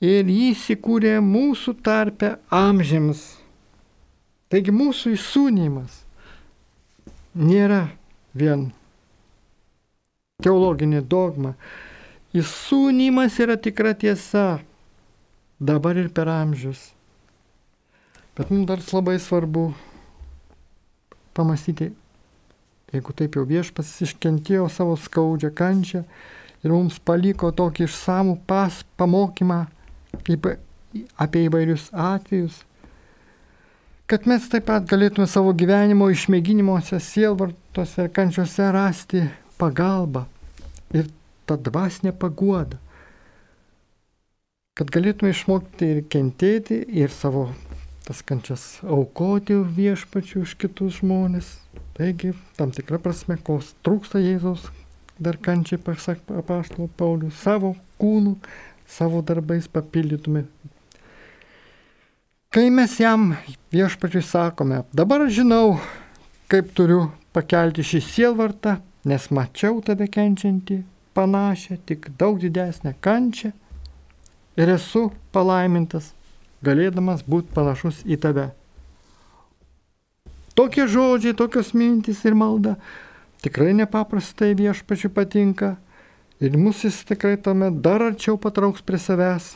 ir 0.04 0.30
jis 0.30 0.64
įkūrė 0.76 1.18
mūsų 1.24 1.74
tarpę 1.82 2.36
amžiams. 2.54 3.24
Taigi 4.48 4.72
mūsų 4.72 5.12
įsūnymas 5.16 6.02
nėra 7.36 7.88
vien 8.38 8.68
teologinė 10.42 11.02
dogma. 11.02 11.56
Įsūnymas 12.36 13.38
yra 13.42 13.58
tikra 13.58 13.94
tiesa 13.98 14.60
dabar 15.58 15.98
ir 15.98 16.08
per 16.14 16.30
amžius. 16.30 16.92
Bet 18.38 18.52
mums 18.52 18.68
dar 18.70 18.80
labai 18.92 19.18
svarbu 19.18 19.72
pamastyti, 21.38 21.92
jeigu 22.92 23.14
taip 23.16 23.38
jau 23.38 23.46
viešpas 23.48 23.94
iškentėjo 24.04 24.68
savo 24.72 24.96
skaudžią 24.98 25.52
kančią 25.54 26.04
ir 26.64 26.74
mums 26.74 26.98
paliko 26.98 27.52
tokį 27.54 27.86
išsamų 27.86 28.38
pas 28.48 28.82
pamokymą 28.98 29.60
apie 31.20 31.44
įvairius 31.46 31.90
atvejus, 31.92 32.64
kad 34.08 34.26
mes 34.26 34.48
taip 34.50 34.66
pat 34.70 34.88
galėtume 34.88 35.28
savo 35.28 35.52
gyvenimo 35.52 36.08
išmėginimuose, 36.10 36.98
sielvartose 37.02 38.06
ir 38.06 38.12
kančiose 38.16 38.70
rasti 38.72 39.24
pagalbą 39.60 40.24
ir 40.96 41.10
tą 41.48 41.58
dvasinę 41.68 42.14
paguodą. 42.16 42.80
Kad 44.78 44.92
galėtume 44.94 45.34
išmokti 45.34 45.90
ir 45.92 46.04
kentėti 46.08 46.78
ir 47.02 47.12
savo 47.12 47.48
tas 48.08 48.22
kančias 48.24 48.78
aukoti 48.88 49.58
viešpačių 49.76 50.40
už 50.46 50.54
kitus 50.62 51.02
žmonės. 51.02 51.50
Taigi, 51.98 52.32
tam 52.56 52.72
tikrą 52.72 53.02
prasme, 53.04 53.36
ko 53.36 53.58
trūksta 53.84 54.22
Jėzaus, 54.22 54.70
dar 55.20 55.36
kančiai, 55.36 55.80
pasak 55.82 56.22
apaštalo 56.32 56.88
Paulius, 56.96 57.36
savo 57.42 57.74
kūnų 58.00 58.38
savo 58.88 59.20
darbais 59.22 59.68
papildytume. 59.68 60.46
Kai 62.48 62.70
mes 62.72 62.96
jam 62.96 63.34
viešpačiui 63.72 64.24
sakome, 64.24 64.82
dabar 64.96 65.26
žinau, 65.28 65.76
kaip 66.48 66.72
turiu 66.72 67.10
pakelti 67.36 67.84
šį 67.84 68.00
sielvartą, 68.06 68.78
nes 69.04 69.28
mačiau 69.28 69.82
tave 69.84 70.08
kenčiantį, 70.08 70.80
panašią, 71.12 71.76
tik 71.84 72.08
daug 72.18 72.40
didesnę 72.40 72.94
kančią 73.04 73.52
ir 74.56 74.72
esu 74.72 75.10
palaimintas, 75.32 76.14
galėdamas 76.64 77.24
būti 77.26 77.52
panašus 77.54 78.02
į 78.06 78.18
tave. 78.22 78.48
Tokie 80.58 80.88
žodžiai, 80.90 81.36
tokios 81.38 81.70
mintys 81.74 82.24
ir 82.26 82.34
malda 82.34 82.76
tikrai 83.44 83.74
nepaprastai 83.78 84.56
viešpačiui 84.58 85.12
patinka 85.14 85.76
ir 86.42 86.56
mus 86.58 86.82
jis 86.82 87.04
tikrai 87.06 87.36
tame 87.38 87.70
dar 87.70 88.02
arčiau 88.10 88.38
patrauks 88.40 88.82
prie 88.82 88.98
savęs. 88.98 89.52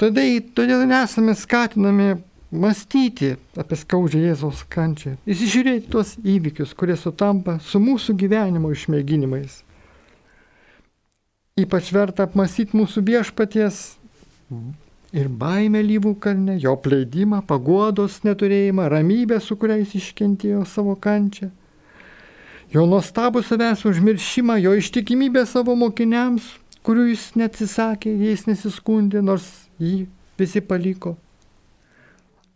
Todėl, 0.00 0.40
todėl 0.56 0.84
nesame 0.88 1.32
skatinami 1.36 2.14
mąstyti 2.50 3.34
apie 3.60 3.76
skaudžią 3.78 4.20
Jėzaus 4.26 4.62
kančią, 4.68 5.14
įsižiūrėti 5.28 5.90
tuos 5.92 6.14
įvykius, 6.18 6.72
kurie 6.74 6.96
sutampa 6.98 7.58
su 7.64 7.80
mūsų 7.82 8.16
gyvenimo 8.18 8.72
išmėginimais. 8.74 9.60
Ypač 11.60 11.90
verta 11.92 12.24
apmastyti 12.24 12.78
mūsų 12.78 13.04
viešpaties 13.06 13.82
ir 15.12 15.28
baimę 15.28 15.82
lyvų 15.82 16.14
kalne, 16.22 16.58
jo 16.62 16.76
pleidimą, 16.76 17.42
paguodos 17.46 18.20
neturėjimą, 18.26 18.88
ramybę, 18.92 19.40
su 19.40 19.56
kuriais 19.56 19.94
iškentėjo 19.98 20.66
savo 20.68 20.94
kančią 20.96 21.50
jo 22.70 22.86
nuostabų 22.86 23.42
savęs 23.44 23.82
užmiršimą, 23.88 24.58
jo 24.62 24.74
ištikimybę 24.78 25.44
savo 25.48 25.74
mokiniams, 25.78 26.46
kurių 26.86 27.08
jis 27.10 27.26
neatsisakė, 27.38 28.12
jais 28.28 28.46
nesiskundė, 28.46 29.22
nors 29.24 29.46
jį 29.82 30.06
visi 30.38 30.62
paliko. 30.62 31.16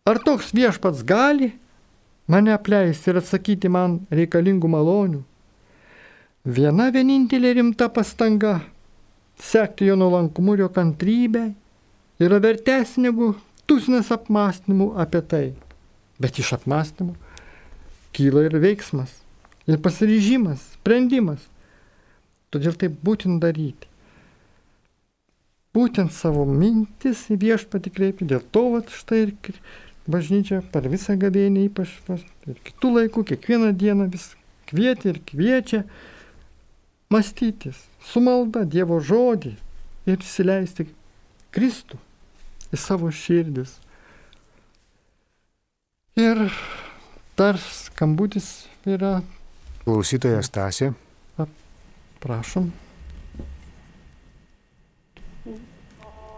Ar 0.07 0.21
toks 0.23 0.53
viešpats 0.55 1.03
gali 1.07 1.53
mane 2.31 2.53
apleisti 2.55 3.11
ir 3.11 3.21
atsakyti 3.21 3.71
man 3.73 4.03
reikalingų 4.13 4.71
malonių? 4.71 5.23
Viena 6.45 6.91
vienintelė 6.93 7.55
rimta 7.59 7.89
pastanga- 7.89 8.61
sekti 9.51 9.89
jo 9.89 9.97
nuolankumu 9.97 10.55
ir 10.55 10.61
jo 10.61 10.69
kantrybę- 10.69 11.55
yra 12.23 12.41
vertesnė 12.43 13.09
negu 13.09 13.35
tūkstantis 13.69 14.13
apmąstymų 14.15 14.93
apie 15.01 15.23
tai. 15.31 15.45
Bet 16.23 16.39
iš 16.39 16.55
apmąstymų 16.59 17.17
kyla 18.15 18.47
ir 18.47 18.59
veiksmas 18.63 19.21
ir 19.67 19.81
pasiryžimas, 19.83 20.63
sprendimas. 20.79 21.43
Todėl 22.55 22.77
tai 22.79 22.91
būtent 22.93 23.41
daryti. 23.43 23.89
Būtent 25.75 26.13
savo 26.15 26.45
mintis 26.47 27.25
į 27.35 27.41
viešpatį 27.43 27.91
kreipti, 27.91 28.29
dėl 28.31 28.45
to 28.55 28.69
vat, 28.77 28.93
štai 28.95 29.25
ir 29.25 29.33
bažnyčia 30.07 30.61
per 30.71 30.87
visą 30.93 31.17
gavėnį, 31.19 31.65
ypač 31.67 31.97
ir 32.47 32.61
kitų 32.69 32.93
laikų, 32.99 33.25
kiekvieną 33.33 33.73
dieną 33.75 34.07
vis 34.13 34.29
kviečia 34.71 35.11
ir 35.11 35.19
kviečia 35.27 35.81
mąstytis 37.11 37.81
su 38.05 38.23
malda 38.23 38.63
Dievo 38.69 39.01
žodį 39.03 39.57
ir 40.07 40.21
įsileisti 40.21 40.87
Kristų 41.55 41.99
į 42.75 42.79
savo 42.81 43.11
širdis. 43.15 43.77
Ir 46.19 46.41
dar 47.39 47.59
skambutis 47.59 48.67
yra 48.87 49.21
Klausytojas 49.85 50.49
Tasė. 50.55 50.93
Prašom. 52.25 52.71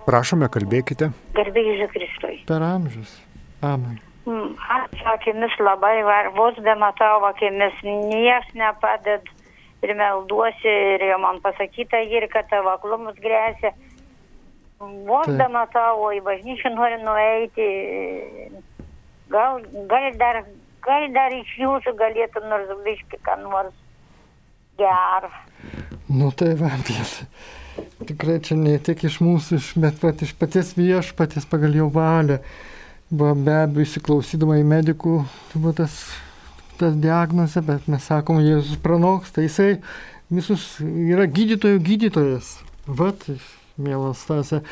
Prašome, 0.07 0.49
kalbėkite. 0.55 1.11
Garbėjai 1.37 1.77
Žikristui. 1.81 2.37
Per 2.49 2.63
amžius. 2.63 3.13
Amen. 3.65 3.99
Mm, 4.27 4.53
Aš 4.59 5.03
akimis 5.15 5.55
labai, 5.63 6.03
var- 6.07 6.33
vos 6.35 6.55
bematau 6.67 7.25
akimis, 7.29 7.75
nieks 7.85 8.51
nepaded 8.55 9.23
ir 9.83 9.95
melduosi 9.95 10.67
ir 10.95 11.05
jau 11.11 11.19
man 11.23 11.41
pasakyta 11.41 12.01
ir 12.07 12.27
kad 12.33 12.49
tavo 12.51 12.71
aklumus 12.75 13.15
grėsia. 13.23 13.73
Bematau, 14.79 16.03
o 16.05 16.13
į 16.13 16.21
bažnyčią 16.27 16.75
noriu 16.75 17.01
nueiti. 17.05 17.69
Gal, 19.33 19.63
gal, 19.91 20.11
dar, 20.21 20.43
gal 20.85 21.07
dar 21.15 21.33
iš 21.35 21.55
jūsų 21.63 21.97
galėtų 21.99 22.45
nors 22.51 22.73
biški, 22.85 23.19
ką 23.25 23.39
nors 23.43 23.75
gerą. 24.79 25.33
Nu 26.13 26.31
tai 26.31 26.53
va, 26.61 26.71
bet 26.87 28.07
tikrai 28.07 28.39
čia 28.45 28.59
ne 28.61 28.77
tik 28.79 29.07
iš 29.09 29.19
mūsų, 29.25 29.59
bet 29.83 29.99
pat 30.03 30.23
iš 30.23 30.37
paties 30.39 30.75
viešpatės 30.77 31.49
pagal 31.49 31.75
jo 31.81 31.89
valią. 31.93 32.39
Va, 33.07 33.33
be 33.35 33.55
abejo, 33.63 33.87
įsiklausydama 33.87 34.61
į 34.61 34.65
medikų 34.67 35.17
va, 35.63 35.73
tas, 35.79 35.99
tas 36.81 36.97
diagnozė, 36.99 37.63
bet 37.67 37.87
mes 37.91 38.07
sakom, 38.07 38.43
Jėzus 38.43 38.81
pranoksta, 38.83 39.45
jisai 39.47 39.77
visus 40.31 40.75
yra 40.83 41.29
gydytojų 41.31 41.83
gydytojas. 41.87 42.57
Vat, 42.87 43.23
mielas 43.77 44.23
Stasė, 44.25 44.63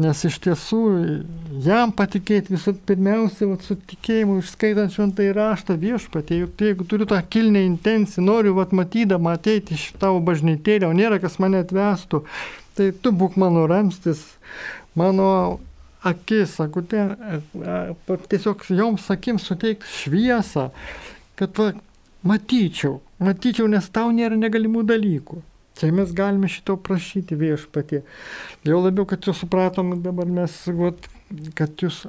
nes 0.00 0.20
iš 0.28 0.38
tiesų 0.44 0.80
jam 1.64 1.92
patikėti 1.94 2.54
visų 2.54 2.74
pirmiausia, 2.88 3.48
vat, 3.50 3.64
su 3.66 3.76
tikėjimu, 3.76 4.38
išskaitant 4.42 4.94
šventą 4.94 5.26
įraštą 5.28 5.76
viešpatė, 5.80 6.40
juk 6.44 6.64
jeigu 6.64 6.86
turiu 6.88 7.08
tą 7.10 7.20
kilnę 7.22 7.64
intenciją, 7.68 8.24
noriu 8.24 8.56
vat, 8.58 8.72
matydama 8.76 9.36
ateiti 9.38 9.76
iš 9.76 9.90
tavo 10.00 10.22
bažnytėlę, 10.24 10.88
o 10.88 10.96
nėra 10.96 11.20
kas 11.22 11.38
mane 11.42 11.60
atvestų, 11.64 12.24
tai 12.78 12.90
tu 13.04 13.14
būk 13.14 13.38
mano 13.40 13.68
ramstis, 13.70 14.24
mano 14.98 15.60
akis, 16.04 16.58
sakute, 16.58 17.06
tiesiog 18.28 18.64
joms 18.76 19.08
akims 19.12 19.48
suteikti 19.48 19.88
šviesą, 20.02 20.68
kad 21.38 21.60
va, 21.60 21.72
matyčiau, 22.24 23.00
matyčiau, 23.22 23.68
nes 23.70 23.88
tau 23.92 24.12
nėra 24.14 24.36
negalimų 24.40 24.84
dalykų. 24.88 25.42
Čia 25.74 25.90
mes 25.94 26.12
galime 26.14 26.48
šito 26.50 26.76
prašyti 26.78 27.34
viešpatie. 27.38 28.04
Jau 28.66 28.78
labiau, 28.78 29.06
kad 29.10 29.26
jūs 29.26 29.42
supratom 29.42 29.96
dabar 30.04 30.28
mes, 30.30 30.54
vat, 30.78 31.08
kad 31.58 31.82
jūs 31.82 32.04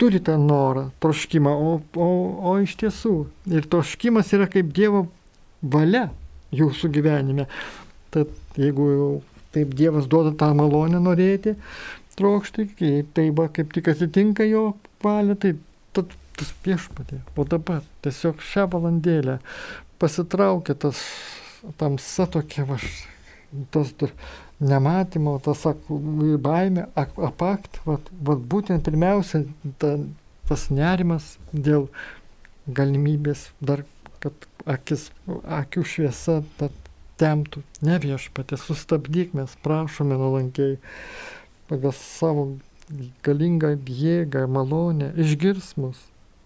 turite 0.00 0.36
norą, 0.36 0.90
troškimą, 1.00 1.52
o, 1.52 1.72
o, 1.96 2.10
o 2.52 2.54
iš 2.60 2.76
tiesų. 2.82 3.14
Ir 3.52 3.68
troškimas 3.72 4.32
yra 4.36 4.48
kaip 4.50 4.72
Dievo 4.76 5.06
valia 5.62 6.08
jūsų 6.52 6.90
gyvenime. 6.92 7.48
Tad 8.12 8.32
jeigu 8.60 8.86
taip 9.56 9.74
Dievas 9.76 10.08
duoda 10.10 10.34
tą 10.36 10.50
malonę 10.56 11.00
norėti, 11.00 11.56
trokšti, 12.18 12.66
kai 12.78 12.92
tai 13.16 13.28
va 13.36 13.48
kaip 13.52 13.72
tik 13.72 13.88
atitinka 13.92 14.46
jo 14.48 14.72
valią, 15.04 15.36
tai 15.40 15.54
tad 15.96 16.12
tas 16.36 16.52
viešpatė. 16.64 17.22
O 17.36 17.46
dabar 17.48 17.82
tiesiog 18.04 18.42
šią 18.44 18.66
valandėlę 18.72 19.38
pasitraukia 20.02 20.76
tas 20.76 21.00
tamsa 21.80 22.26
tokia, 22.26 22.64
va, 22.68 22.78
tas 23.74 23.92
nematymo, 24.62 25.36
tas 25.44 25.64
ak- 25.66 25.90
baimė 26.42 26.86
ak- 26.98 27.18
apakt, 27.28 27.80
va, 27.86 27.98
va, 28.22 28.36
būtent 28.36 28.84
pirmiausia 28.86 29.44
ta, 29.82 29.96
tas 30.48 30.68
nerimas 30.70 31.36
dėl 31.52 31.88
galimybės 32.66 33.48
dar, 33.60 33.84
kad 34.22 34.32
akis, 34.66 35.10
akių 35.26 35.82
šviesa 35.82 36.40
temtų. 37.18 37.62
Ne 37.82 37.98
viešpatė, 38.02 38.58
sustabdyk 38.58 39.34
mes, 39.34 39.54
prašome 39.62 40.16
nuolankiai, 40.18 40.78
pagal 41.70 41.94
savo 41.96 42.46
galingą 43.26 43.74
jėgą, 43.86 44.46
malonę, 44.50 45.12
išgirs 45.18 45.74
mus. 45.80 45.98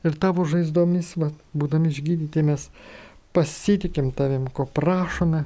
Ir 0.06 0.14
tavo 0.22 0.44
žaizdomis, 0.46 1.14
va, 1.18 1.32
būdami 1.56 1.90
išgydyti, 1.90 2.44
mes 2.46 2.68
pasitikim 3.36 4.10
tavim, 4.16 4.48
ko 4.48 4.64
prašome, 4.64 5.44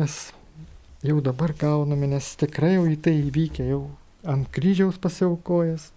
mes 0.00 0.16
jau 1.04 1.20
dabar 1.24 1.52
gauname, 1.60 2.08
nes 2.08 2.32
tikrai 2.40 2.78
jau 2.78 2.86
į 2.88 2.96
tai 3.04 3.18
įvykę, 3.20 3.68
jau 3.68 3.82
ant 4.28 4.48
kryžiaus 4.54 4.98
pasiaukojęs, 5.02 5.90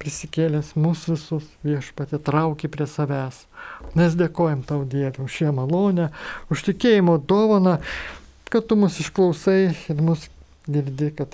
prisikėlęs 0.00 0.74
mūsų 0.76 1.16
visus 1.16 1.48
viešpatė 1.64 2.20
trauki 2.22 2.70
prie 2.72 2.86
savęs. 2.90 3.42
Mes 3.96 4.16
dėkojam 4.16 4.62
tau 4.66 4.84
Dievui 4.84 5.24
už 5.26 5.38
šią 5.40 5.52
malonę, 5.56 6.10
už 6.52 6.66
tikėjimo 6.68 7.16
dovaną, 7.18 7.78
kad 8.52 8.68
tu 8.68 8.78
mus 8.78 9.00
išklausai 9.02 9.60
ir 9.72 10.02
mus 10.04 10.28
girdi, 10.68 11.10
kad 11.16 11.32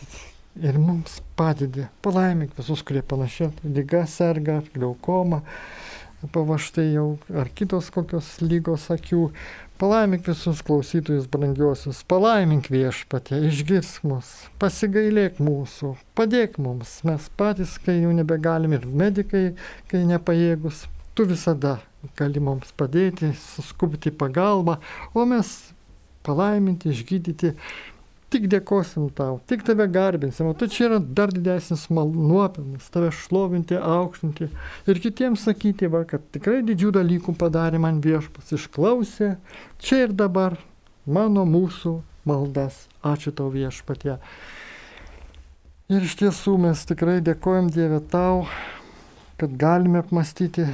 ir 0.63 0.79
mums 0.79 1.21
padedi. 1.37 1.89
Palaimink 2.05 2.55
visus, 2.59 2.85
kurie 2.87 3.03
panašia 3.03 3.51
lyga 3.65 4.05
serga, 4.11 4.61
glaukoma, 6.23 6.33
pavaštai 6.33 6.95
jau 6.95 7.19
ar 7.35 7.49
kitos 7.55 7.91
kokios 7.91 8.41
lygos 8.41 8.91
akių. 8.91 9.33
Palaimink 9.79 10.27
visus 10.29 10.63
klausytojus 10.63 11.27
brangiosius, 11.27 12.05
palaimink 12.07 12.69
viešpatė, 12.71 13.41
išgirsk 13.49 14.05
mus, 14.05 14.49
pasigailėk 14.61 15.41
mūsų, 15.41 15.97
padėk 16.15 16.59
mums, 16.59 17.03
mes 17.05 17.29
patys, 17.37 17.79
kai 17.83 18.01
jau 18.01 18.13
nebegalim 18.13 18.73
ir 18.73 18.87
medikai, 18.87 19.57
kai 19.91 20.05
nepajėgus, 20.07 20.87
tu 21.17 21.27
visada 21.27 21.81
gali 22.17 22.39
mums 22.39 22.71
padėti, 22.77 23.33
suskubti 23.35 24.13
pagalbą, 24.13 24.79
o 25.15 25.25
mes 25.27 25.73
palaiminti, 26.23 26.93
išgydyti 26.93 27.57
tik 28.33 28.49
dėkosim 28.53 29.11
tau, 29.17 29.39
tik 29.49 29.65
tave 29.67 29.87
garbinsim, 29.93 30.49
o 30.51 30.55
tai 30.57 30.69
čia 30.73 30.87
yra 30.89 30.99
dar 31.03 31.33
didesnis 31.35 31.85
nuopelnas, 31.93 32.89
tave 32.93 33.11
šlovinti, 33.15 33.77
aukštinti 33.77 34.49
ir 34.89 35.03
kitiems 35.05 35.45
sakyti, 35.49 35.91
va, 35.93 36.05
kad 36.09 36.25
tikrai 36.35 36.63
didžių 36.67 36.95
dalykų 36.99 37.37
padarė 37.41 37.81
man 37.83 38.01
viešpas, 38.05 38.55
išklausė 38.57 39.35
čia 39.83 40.07
ir 40.07 40.17
dabar 40.17 40.57
mano 41.07 41.45
mūsų 41.49 41.99
maldas. 42.29 42.87
Ačiū 43.03 43.33
tau 43.35 43.51
viešpatie. 43.51 44.17
Ir 45.93 46.05
iš 46.07 46.15
tiesų 46.21 46.55
mes 46.63 46.85
tikrai 46.89 47.19
dėkojam 47.25 47.69
Dieve 47.75 47.99
tau, 48.13 48.47
kad 49.41 49.57
galime 49.59 50.01
apmastyti 50.01 50.69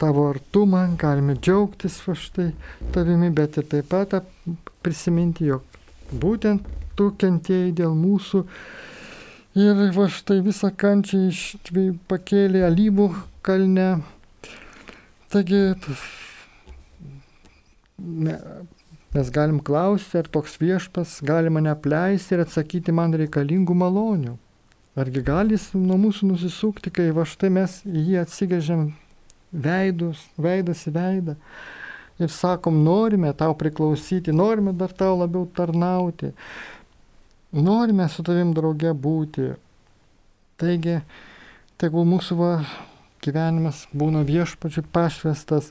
tavo 0.00 0.24
artumą, 0.32 0.86
galime 0.98 1.36
džiaugtis 1.36 2.00
va 2.06 2.16
štai 2.16 2.48
tavimi, 2.94 3.28
bet 3.36 3.60
ir 3.60 3.68
taip 3.68 3.90
pat 3.92 4.16
prisiminti, 4.80 5.44
jog 5.52 5.69
būtent 6.12 6.66
tu 6.98 7.10
kentėjai 7.16 7.72
dėl 7.82 7.94
mūsų 7.96 8.44
ir 9.60 9.80
va 9.96 10.06
štai 10.10 10.40
visą 10.44 10.70
kančią 10.82 11.22
iš 11.30 11.40
pakėlė 12.10 12.64
alyvų 12.68 13.08
kalne. 13.46 13.88
Taigi 15.30 15.62
me, 17.98 18.36
mes 19.14 19.32
galim 19.34 19.60
klausti, 19.62 20.18
ar 20.20 20.30
toks 20.30 20.58
viešpas 20.60 21.20
gali 21.26 21.50
mane 21.50 21.70
apleisti 21.72 22.36
ir 22.36 22.44
atsakyti 22.44 22.94
man 22.94 23.14
reikalingų 23.14 23.76
malonių. 23.84 24.36
Argi 24.98 25.22
gali 25.22 25.54
jis 25.54 25.70
nuo 25.78 25.96
mūsų 26.02 26.32
nusisukti, 26.32 26.90
kai 26.90 27.12
va 27.14 27.24
štai 27.28 27.52
mes 27.54 27.78
į 27.86 28.08
jį 28.08 28.16
atsigrėžiam 28.24 28.88
veidus, 29.50 30.24
veidas 30.38 30.82
į 30.90 30.94
veidą 30.98 31.36
ir 32.20 32.30
sakom, 32.32 32.82
norime 32.84 33.32
tau 33.36 33.54
priklausyti, 33.58 34.34
norime 34.36 34.74
dar 34.76 34.92
tau 34.96 35.16
labiau 35.20 35.48
tarnauti, 35.56 36.32
norime 37.52 38.08
su 38.08 38.24
tavim 38.26 38.52
drauge 38.56 38.92
būti. 38.94 39.50
Taigi, 40.60 41.00
tegul 41.80 42.04
mūsų 42.08 42.36
va, 42.36 42.52
gyvenimas 43.24 43.86
būna 43.96 44.24
viešpačių 44.28 44.84
pašvestas, 44.92 45.70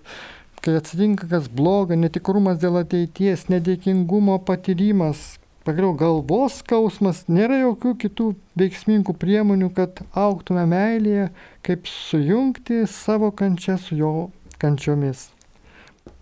kai 0.66 0.76
atsitinka 0.80 1.30
kas 1.30 1.47
bloga, 1.47 1.97
netikrumas 1.97 2.60
dėl 2.62 2.82
ateities, 2.82 3.47
nedėkingumo 3.54 4.39
patyrimas, 4.45 5.38
pagaliau 5.68 5.93
galvos 5.97 6.60
skausmas, 6.64 7.24
nėra 7.32 7.62
jokių 7.62 7.95
kitų 8.04 8.30
veiksmingų 8.60 9.16
priemonių, 9.22 9.72
kad 9.78 10.02
auktume 10.18 10.66
meilėje, 10.70 11.30
kaip 11.66 11.89
sujungti 11.89 12.86
savo 12.89 13.32
kančią 13.32 13.78
su 13.82 14.00
jo 14.00 14.14
kančiomis. 14.62 15.30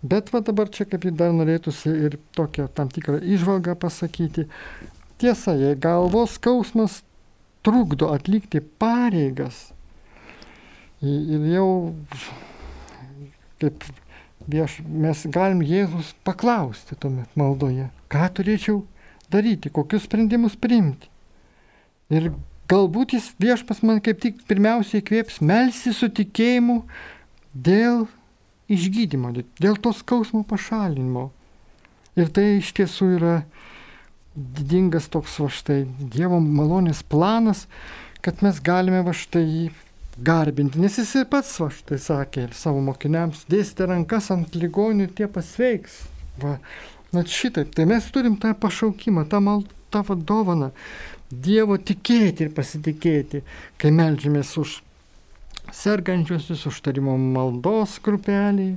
Bet 0.02 0.32
va 0.34 0.42
dabar 0.44 0.70
čia 0.70 0.86
kaip 0.88 1.06
dar 1.18 1.32
norėtųsi 1.34 1.90
ir 2.08 2.18
tokią 2.38 2.68
tam 2.74 2.90
tikrą 2.92 3.18
išvalgą 3.22 3.74
pasakyti. 3.80 4.46
Tiesa, 5.18 5.56
jei 5.58 5.74
galvos 5.74 6.36
skausmas 6.38 7.00
trukdo 7.66 8.12
atlikti 8.14 8.62
pareigas 8.78 9.72
ir 11.02 11.46
jau 11.52 11.70
kaip 13.58 13.84
vieš, 14.48 14.78
mes 14.86 15.24
galim 15.34 15.62
Jėzus 15.66 16.14
paklausti 16.26 16.96
tuomet 16.98 17.30
maldoje, 17.38 17.88
ką 18.10 18.28
turėčiau 18.38 18.82
daryti, 19.32 19.70
kokius 19.70 20.06
sprendimus 20.08 20.56
priimti. 20.58 21.10
Ir 22.08 22.30
galbūt 22.70 23.16
jis 23.16 23.32
viešpas 23.40 23.82
man 23.84 24.00
kaip 24.04 24.22
tik 24.22 24.40
pirmiausiai 24.48 25.04
kvėps 25.04 25.42
melsi 25.44 25.92
su 25.96 26.08
tikėjimu 26.08 26.80
dėl 27.52 28.06
išgydymo, 28.72 29.32
dėl 29.60 29.78
to 29.82 29.92
skausmo 29.96 30.44
pašalinimo. 30.48 31.28
Ir 32.18 32.30
tai 32.34 32.58
iš 32.58 32.72
tiesų 32.76 33.10
yra 33.16 33.34
didingas 34.34 35.08
toks 35.10 35.38
va 35.42 35.48
štai 35.52 35.82
Dievo 36.12 36.38
malonės 36.42 37.02
planas, 37.06 37.66
kad 38.22 38.42
mes 38.42 38.60
galime 38.64 39.02
va 39.06 39.14
štai 39.14 39.44
jį 39.44 39.66
garbinti. 40.18 40.80
Nes 40.82 40.98
jis 40.98 41.14
ir 41.20 41.28
pats 41.30 41.52
va 41.62 41.70
štai 41.74 41.98
sakė 42.02 42.48
savo 42.56 42.82
mokiniams, 42.84 43.44
dėstė 43.50 43.88
rankas 43.90 44.30
ant 44.34 44.56
ligonių 44.58 45.08
ir 45.08 45.14
tie 45.20 45.30
pasveiks. 45.30 46.02
Va, 46.42 46.58
net 47.14 47.30
šitaip. 47.32 47.70
Tai 47.74 47.86
mes 47.90 48.10
turim 48.14 48.36
tą 48.38 48.54
pašaukimą, 48.58 49.26
tą, 49.30 49.42
mal, 49.42 49.64
tą 49.94 50.04
dovaną. 50.16 50.72
Dievo 51.28 51.76
tikėti 51.76 52.46
ir 52.46 52.52
pasitikėti, 52.56 53.42
kai 53.78 53.90
melžiamės 53.94 54.54
už 54.60 54.78
sergančiuosius, 55.74 56.66
užtarimo 56.70 57.16
maldos 57.18 57.98
grupelį, 58.04 58.70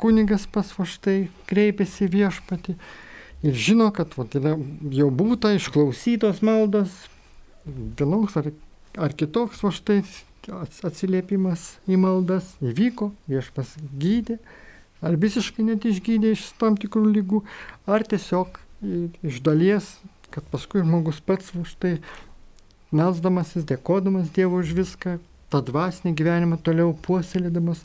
kunigas 0.00 0.46
pas 0.50 0.68
va 0.76 0.86
štai 0.88 1.16
kreipiasi 1.50 2.08
viešpati 2.12 2.76
ir 3.42 3.56
žino, 3.56 3.88
kad 3.94 4.14
va, 4.18 4.26
yra 4.38 4.56
jau 4.94 5.08
būta 5.10 5.54
išklausytos 5.56 6.42
maldos, 6.46 6.92
vienoks 7.66 8.36
ar, 8.40 8.52
ar 8.98 9.16
kitoks 9.16 9.62
va 9.64 9.72
štai 9.74 10.02
atsiliepimas 10.86 11.76
į 11.86 11.98
maldas 12.02 12.54
įvyko, 12.62 13.12
viešpas 13.30 13.76
gydė, 14.02 14.38
ar 15.02 15.18
visiškai 15.18 15.66
net 15.66 15.86
išgydė 15.88 16.34
iš 16.36 16.48
tam 16.60 16.78
tikrų 16.78 17.08
lygų, 17.18 17.44
ar 17.86 18.04
tiesiog 18.06 18.58
iš 19.22 19.38
dalies 19.46 19.94
kad 20.32 20.44
paskui 20.48 20.80
žmogus 20.80 21.20
pats 21.20 21.52
už 21.58 21.74
tai 21.80 21.92
melsdamasis, 22.92 23.66
dėkodamas 23.68 24.32
Dievo 24.32 24.60
už 24.62 24.72
viską, 24.76 25.18
tą 25.52 25.62
dvasinį 25.68 26.14
gyvenimą 26.18 26.60
toliau 26.66 26.94
puoselėdamas, 27.06 27.84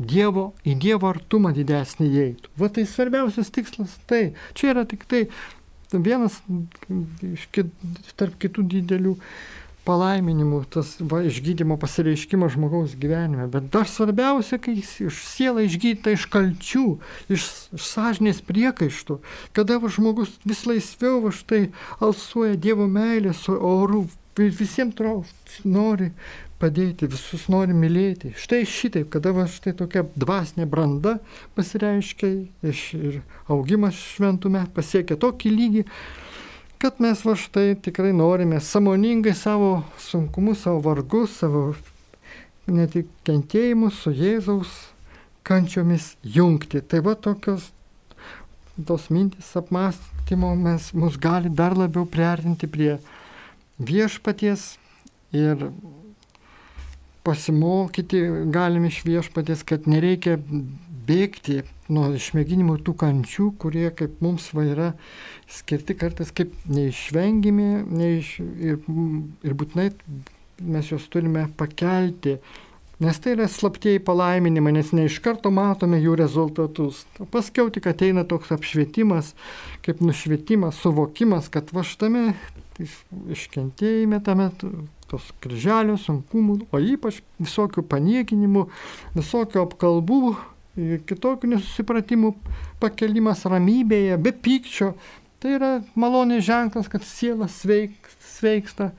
Dievo, 0.00 0.54
į 0.64 0.78
Dievo 0.80 1.10
artumą 1.10 1.50
didesnį 1.52 2.06
įeitų. 2.08 2.52
Va 2.56 2.70
tai 2.72 2.86
svarbiausias 2.88 3.50
tikslas 3.52 3.98
tai. 4.08 4.30
Čia 4.56 4.70
yra 4.72 4.86
tik 4.88 5.04
tai 5.04 5.26
vienas 5.92 6.38
iš 7.26 7.44
kit, 7.52 7.72
tarp 8.16 8.38
kitų 8.40 8.64
didelių 8.76 9.16
palaiminimų, 9.84 10.60
tas 10.72 10.94
va, 11.00 11.22
išgydymo 11.26 11.78
pasireiškimas 11.80 12.54
žmogaus 12.54 12.94
gyvenime. 13.00 13.48
Bet 13.50 13.70
dar 13.72 13.88
svarbiausia, 13.88 14.60
kai 14.62 14.76
jis 14.78 14.92
iš 15.08 15.22
sielą 15.26 15.64
išgydyta 15.66 16.14
iš 16.14 16.26
kalčių, 16.32 16.84
iš, 17.32 17.48
iš 17.76 17.88
sąžinės 17.94 18.42
priekaištų, 18.46 19.18
kada 19.56 19.80
va, 19.82 19.90
žmogus 19.92 20.36
vis 20.44 20.66
laisviau 20.68 21.24
va, 21.24 21.34
štai 21.34 21.70
alsuoja 22.00 22.60
Dievo 22.60 22.88
meilė 22.90 23.34
su 23.36 23.56
oru, 23.56 24.06
visiems 24.40 24.96
nori 25.64 26.12
padėti, 26.60 27.08
visus 27.10 27.46
nori 27.52 27.74
mylėti. 27.76 28.34
Štai 28.38 28.62
šitaip, 28.68 29.08
kada 29.14 29.32
va, 29.36 29.46
štai 29.50 29.72
tokia 29.78 30.04
dvasinė 30.14 30.66
branda 30.70 31.16
pasireiškia 31.56 32.30
ir 32.68 33.20
augimas 33.50 33.98
šventume 34.14 34.66
pasiekia 34.76 35.18
tokį 35.20 35.54
lygį, 35.56 35.84
kad 36.80 37.00
mes 37.02 37.24
va 37.26 37.36
štai 37.36 37.74
tikrai 37.82 38.12
norime 38.16 38.60
samoningai 38.64 39.34
savo 39.36 39.82
sunkumus, 40.00 40.62
savo 40.64 40.84
vargus, 40.84 41.40
savo 41.42 41.70
netik 42.70 43.08
kentėjimus 43.26 44.04
su 44.04 44.12
Jėzaus 44.14 44.72
kančiomis 45.46 46.14
jungti. 46.22 46.80
Tai 46.80 47.02
va 47.04 47.16
tokios 47.16 47.70
tos 48.86 49.08
mintis 49.10 49.50
apmąstymo 49.56 50.54
mes, 50.56 50.92
mus 50.96 51.18
gali 51.20 51.50
dar 51.52 51.76
labiau 51.76 52.06
priartinti 52.08 52.68
prie 52.70 52.98
viešpaties 53.80 54.76
ir 55.36 55.68
pasimokyti 57.26 58.22
galim 58.52 58.86
iš 58.88 59.02
viešpaties, 59.06 59.64
kad 59.68 59.88
nereikia 59.90 60.38
bėgti 61.10 61.60
nuo 61.90 62.08
išmėginimų 62.14 62.78
tų 62.86 62.94
kančių, 63.00 63.50
kurie 63.60 63.88
kaip 63.96 64.20
mums 64.24 64.50
va 64.54 64.64
yra 64.68 64.88
skirti 65.50 65.96
kartais 65.98 66.30
kaip 66.34 66.52
neišvengiami 66.70 67.70
neiš, 67.90 68.34
ir, 68.40 68.80
ir 69.46 69.56
būtinai 69.58 69.90
mes 70.60 70.90
juos 70.92 71.08
turime 71.10 71.48
pakelti. 71.58 72.38
Nes 73.00 73.16
tai 73.16 73.32
yra 73.32 73.46
slaptieji 73.48 74.02
palaiminimai, 74.04 74.74
nes 74.76 74.90
ne 74.92 75.06
iš 75.08 75.22
karto 75.24 75.48
matome 75.56 75.96
jų 76.02 76.18
rezultatus. 76.20 77.06
Paskiau 77.32 77.70
tik 77.72 77.88
ateina 77.88 78.26
toks 78.28 78.52
apšvietimas, 78.52 79.32
kaip 79.86 80.02
nušvietimas, 80.04 80.82
suvokimas, 80.84 81.48
kad 81.52 81.72
va 81.72 81.84
šitame 81.86 82.34
iškentėjime, 83.32 84.20
tame 84.24 84.50
tos 85.10 85.30
kryželio 85.42 85.96
sunkumų, 86.00 86.60
o 86.70 86.80
ypač 86.80 87.20
visokių 87.42 87.84
paniekinimų, 87.90 88.66
visokių 89.16 89.64
apkalbų, 89.64 90.20
kitokių 91.08 91.54
nesusipratimų 91.54 92.34
pakelimas 92.82 93.44
ramybėje, 93.50 94.20
be 94.22 94.32
pykčio. 94.32 94.94
Tai 95.40 95.56
yra 95.56 95.70
malonės 95.96 96.44
ženklas, 96.44 96.88
kad 96.92 97.04
siela 97.06 97.48
sveik, 97.48 97.96
sveiksta. 98.36 98.90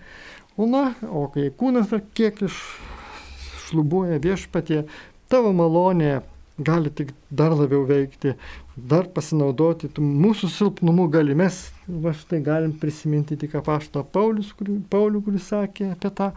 O, 0.57 0.65
na, 0.65 0.91
o 1.05 1.27
kai 1.31 1.51
kūnas 1.57 1.91
dar 1.93 2.01
kiek 2.17 2.41
iššlubuoja 2.47 4.17
viešpatie, 4.23 4.83
tavo 5.31 5.53
malonė 5.55 6.19
gali 6.63 6.91
tik 6.93 7.11
dar 7.29 7.53
labiau 7.55 7.83
veikti, 7.87 8.35
dar 8.75 9.07
pasinaudoti 9.15 9.89
mūsų 9.99 10.49
silpnumu 10.51 11.07
gali. 11.11 11.35
Mes 11.37 11.59
va 11.87 12.13
štai 12.15 12.41
galim 12.45 12.73
prisiminti 12.79 13.37
tik 13.39 13.55
apaštą 13.59 14.03
Paulius, 14.13 14.51
kuri, 14.57 14.79
Paulių, 14.91 15.23
kuris 15.25 15.49
sakė 15.51 15.91
apie 15.95 16.11
tą 16.17 16.31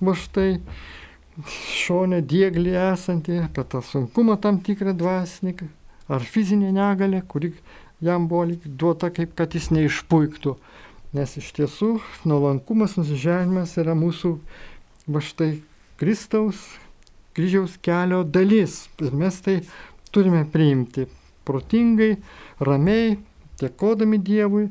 va 0.00 0.16
štai 0.18 0.50
šonę 1.46 2.20
dieglį 2.26 2.74
esantį, 2.90 3.38
apie 3.46 3.64
tą 3.72 3.82
sunkumą 3.84 4.36
tam 4.42 4.60
tikrą 4.64 4.94
dvasininką, 4.98 5.68
ar 6.10 6.26
fizinę 6.26 6.72
negalę, 6.74 7.22
kuri 7.28 7.54
jam 8.02 8.28
buvo 8.28 8.46
duota 8.64 9.10
kaip 9.14 9.34
kad 9.38 9.54
jis 9.54 9.70
neišpuiktų. 9.74 10.56
Nes 11.16 11.32
iš 11.40 11.48
tiesų 11.56 11.96
nuolankumas, 12.28 12.94
nusižemimas 12.98 13.74
yra 13.82 13.96
mūsų 13.98 14.36
va 15.10 15.22
štai 15.24 15.56
Kristaus 15.98 16.60
kryžiaus 17.36 17.76
kelio 17.84 18.22
dalis. 18.24 18.84
Ir 19.02 19.14
mes 19.16 19.40
tai 19.44 19.60
turime 20.14 20.44
priimti 20.50 21.08
protingai, 21.46 22.14
ramiai, 22.60 23.18
dėkodami 23.60 24.20
Dievui 24.22 24.68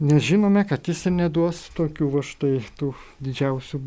Nes 0.00 0.22
žinome, 0.24 0.62
kad 0.64 0.86
jis 0.88 1.02
ir 1.10 1.12
neduos 1.12 1.58
tokių 1.76 2.06
va 2.08 2.20
štai 2.24 2.54
tų 2.80 2.94
didžiausių 3.20 3.80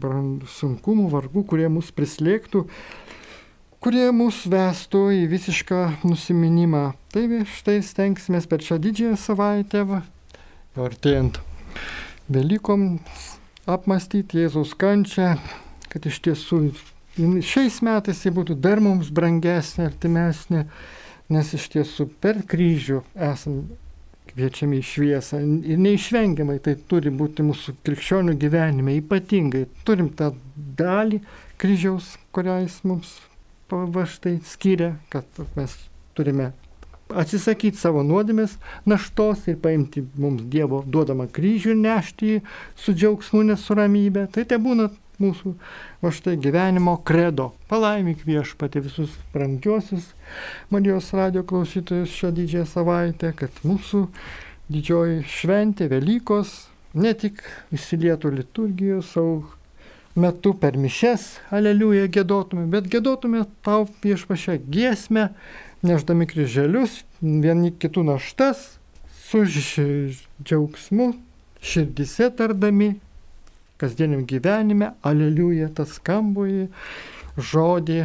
sunkumų, 0.46 1.08
vargų, 1.10 1.42
kurie 1.50 1.66
mus 1.74 1.90
prislėgtų, 1.90 2.68
kurie 3.82 4.06
mus 4.14 4.44
vestų 4.46 5.02
į 5.18 5.24
visišką 5.32 5.80
nusiminimą. 6.06 6.84
Tai 7.10 7.42
štai 7.50 7.80
stengsime 7.82 8.44
per 8.46 8.62
šią 8.62 8.78
didžiąją 8.86 9.18
savaitę, 9.18 9.82
va, 9.90 10.04
artėjant 10.78 11.42
Velykom, 12.30 13.00
apmastyti 13.66 14.46
Jėzaus 14.46 14.78
kančią, 14.78 15.34
kad 15.90 16.06
iš 16.06 16.22
tiesų 16.30 16.68
šiais 17.18 17.80
metais 17.86 18.24
jie 18.26 18.34
būtų 18.34 18.58
dar 18.62 18.82
mums 18.82 19.12
brangesnė, 19.14 19.88
artimesnė, 19.92 20.66
nes 21.34 21.54
iš 21.54 21.70
tiesų 21.76 22.08
per 22.22 22.42
kryžių 22.50 23.04
esam 23.32 23.64
kviečiami 24.34 24.80
į 24.82 24.88
šviesą 24.88 25.42
ir 25.44 25.82
neišvengiamai 25.82 26.58
tai 26.64 26.76
turi 26.90 27.14
būti 27.14 27.46
mūsų 27.46 27.78
krikščionių 27.86 28.34
gyvenime, 28.42 28.98
ypatingai 29.02 29.68
turim 29.86 30.10
tą 30.18 30.32
dalį 30.80 31.22
kryžiaus, 31.62 32.16
kurią 32.34 32.64
jis 32.64 32.82
mums 32.88 33.14
va 33.70 34.06
štai 34.10 34.40
skiria, 34.46 34.96
kad 35.10 35.26
mes 35.58 35.74
turime 36.18 36.52
atsisakyti 37.14 37.78
savo 37.78 38.02
nuodėmės 38.06 38.56
naštos 38.90 39.46
ir 39.52 39.60
paimti 39.62 40.04
mums 40.18 40.46
Dievo 40.50 40.82
duodamą 40.86 41.28
kryžių 41.34 41.74
ir 41.74 41.80
nešti 41.82 42.32
jį 42.32 42.42
su 42.80 42.96
džiaugsmu, 42.96 43.44
nesuramybė. 43.52 44.28
Tai 44.34 44.46
te 44.50 44.58
būna 44.62 44.90
mūsų 45.24 45.54
va 46.04 46.12
štai 46.14 46.36
gyvenimo 46.44 46.98
kredo. 47.08 47.52
Palaimink 47.72 48.26
viešpati 48.28 48.84
visus 48.84 49.16
brangiosius 49.34 50.12
Marijos 50.74 51.10
radio 51.16 51.46
klausytojus 51.48 52.14
šią 52.14 52.34
didžiąją 52.38 52.68
savaitę, 52.70 53.34
kad 53.40 53.64
mūsų 53.66 54.06
didžioji 54.74 55.24
šventė 55.30 55.90
Velykos 55.92 56.54
ne 56.94 57.14
tik 57.18 57.42
įsilietų 57.74 58.32
liturgijos 58.38 59.12
savo 59.16 59.42
metu 60.16 60.54
per 60.54 60.78
mišes, 60.78 61.40
aleliuja 61.54 62.06
gėdotume, 62.14 62.68
bet 62.70 62.88
gėdotume 62.92 63.48
tau 63.66 63.88
viešpašę 64.04 64.60
giesmę, 64.70 65.32
neždami 65.84 66.28
kryželius, 66.30 67.02
vieni 67.22 67.74
kitų 67.74 68.06
naštas, 68.12 68.78
su 69.26 69.42
džiaugsmu, 69.50 71.14
širdise 71.64 72.30
tardami 72.38 72.94
kasdieniam 73.84 74.26
gyvenime, 74.30 74.94
aleliuja, 75.06 75.70
tas 75.78 75.98
skambuoji 76.00 76.70
žodį. 77.54 78.04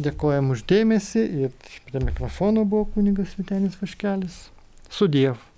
Dėkojam 0.00 0.54
uždėmesi 0.54 1.22
ir 1.44 1.52
prie 1.90 2.00
mikrofono 2.00 2.64
buvo 2.64 2.86
kuningas 2.94 3.36
Vitenis 3.36 3.76
Vaškelis. 3.82 4.46
Sudiev. 4.90 5.49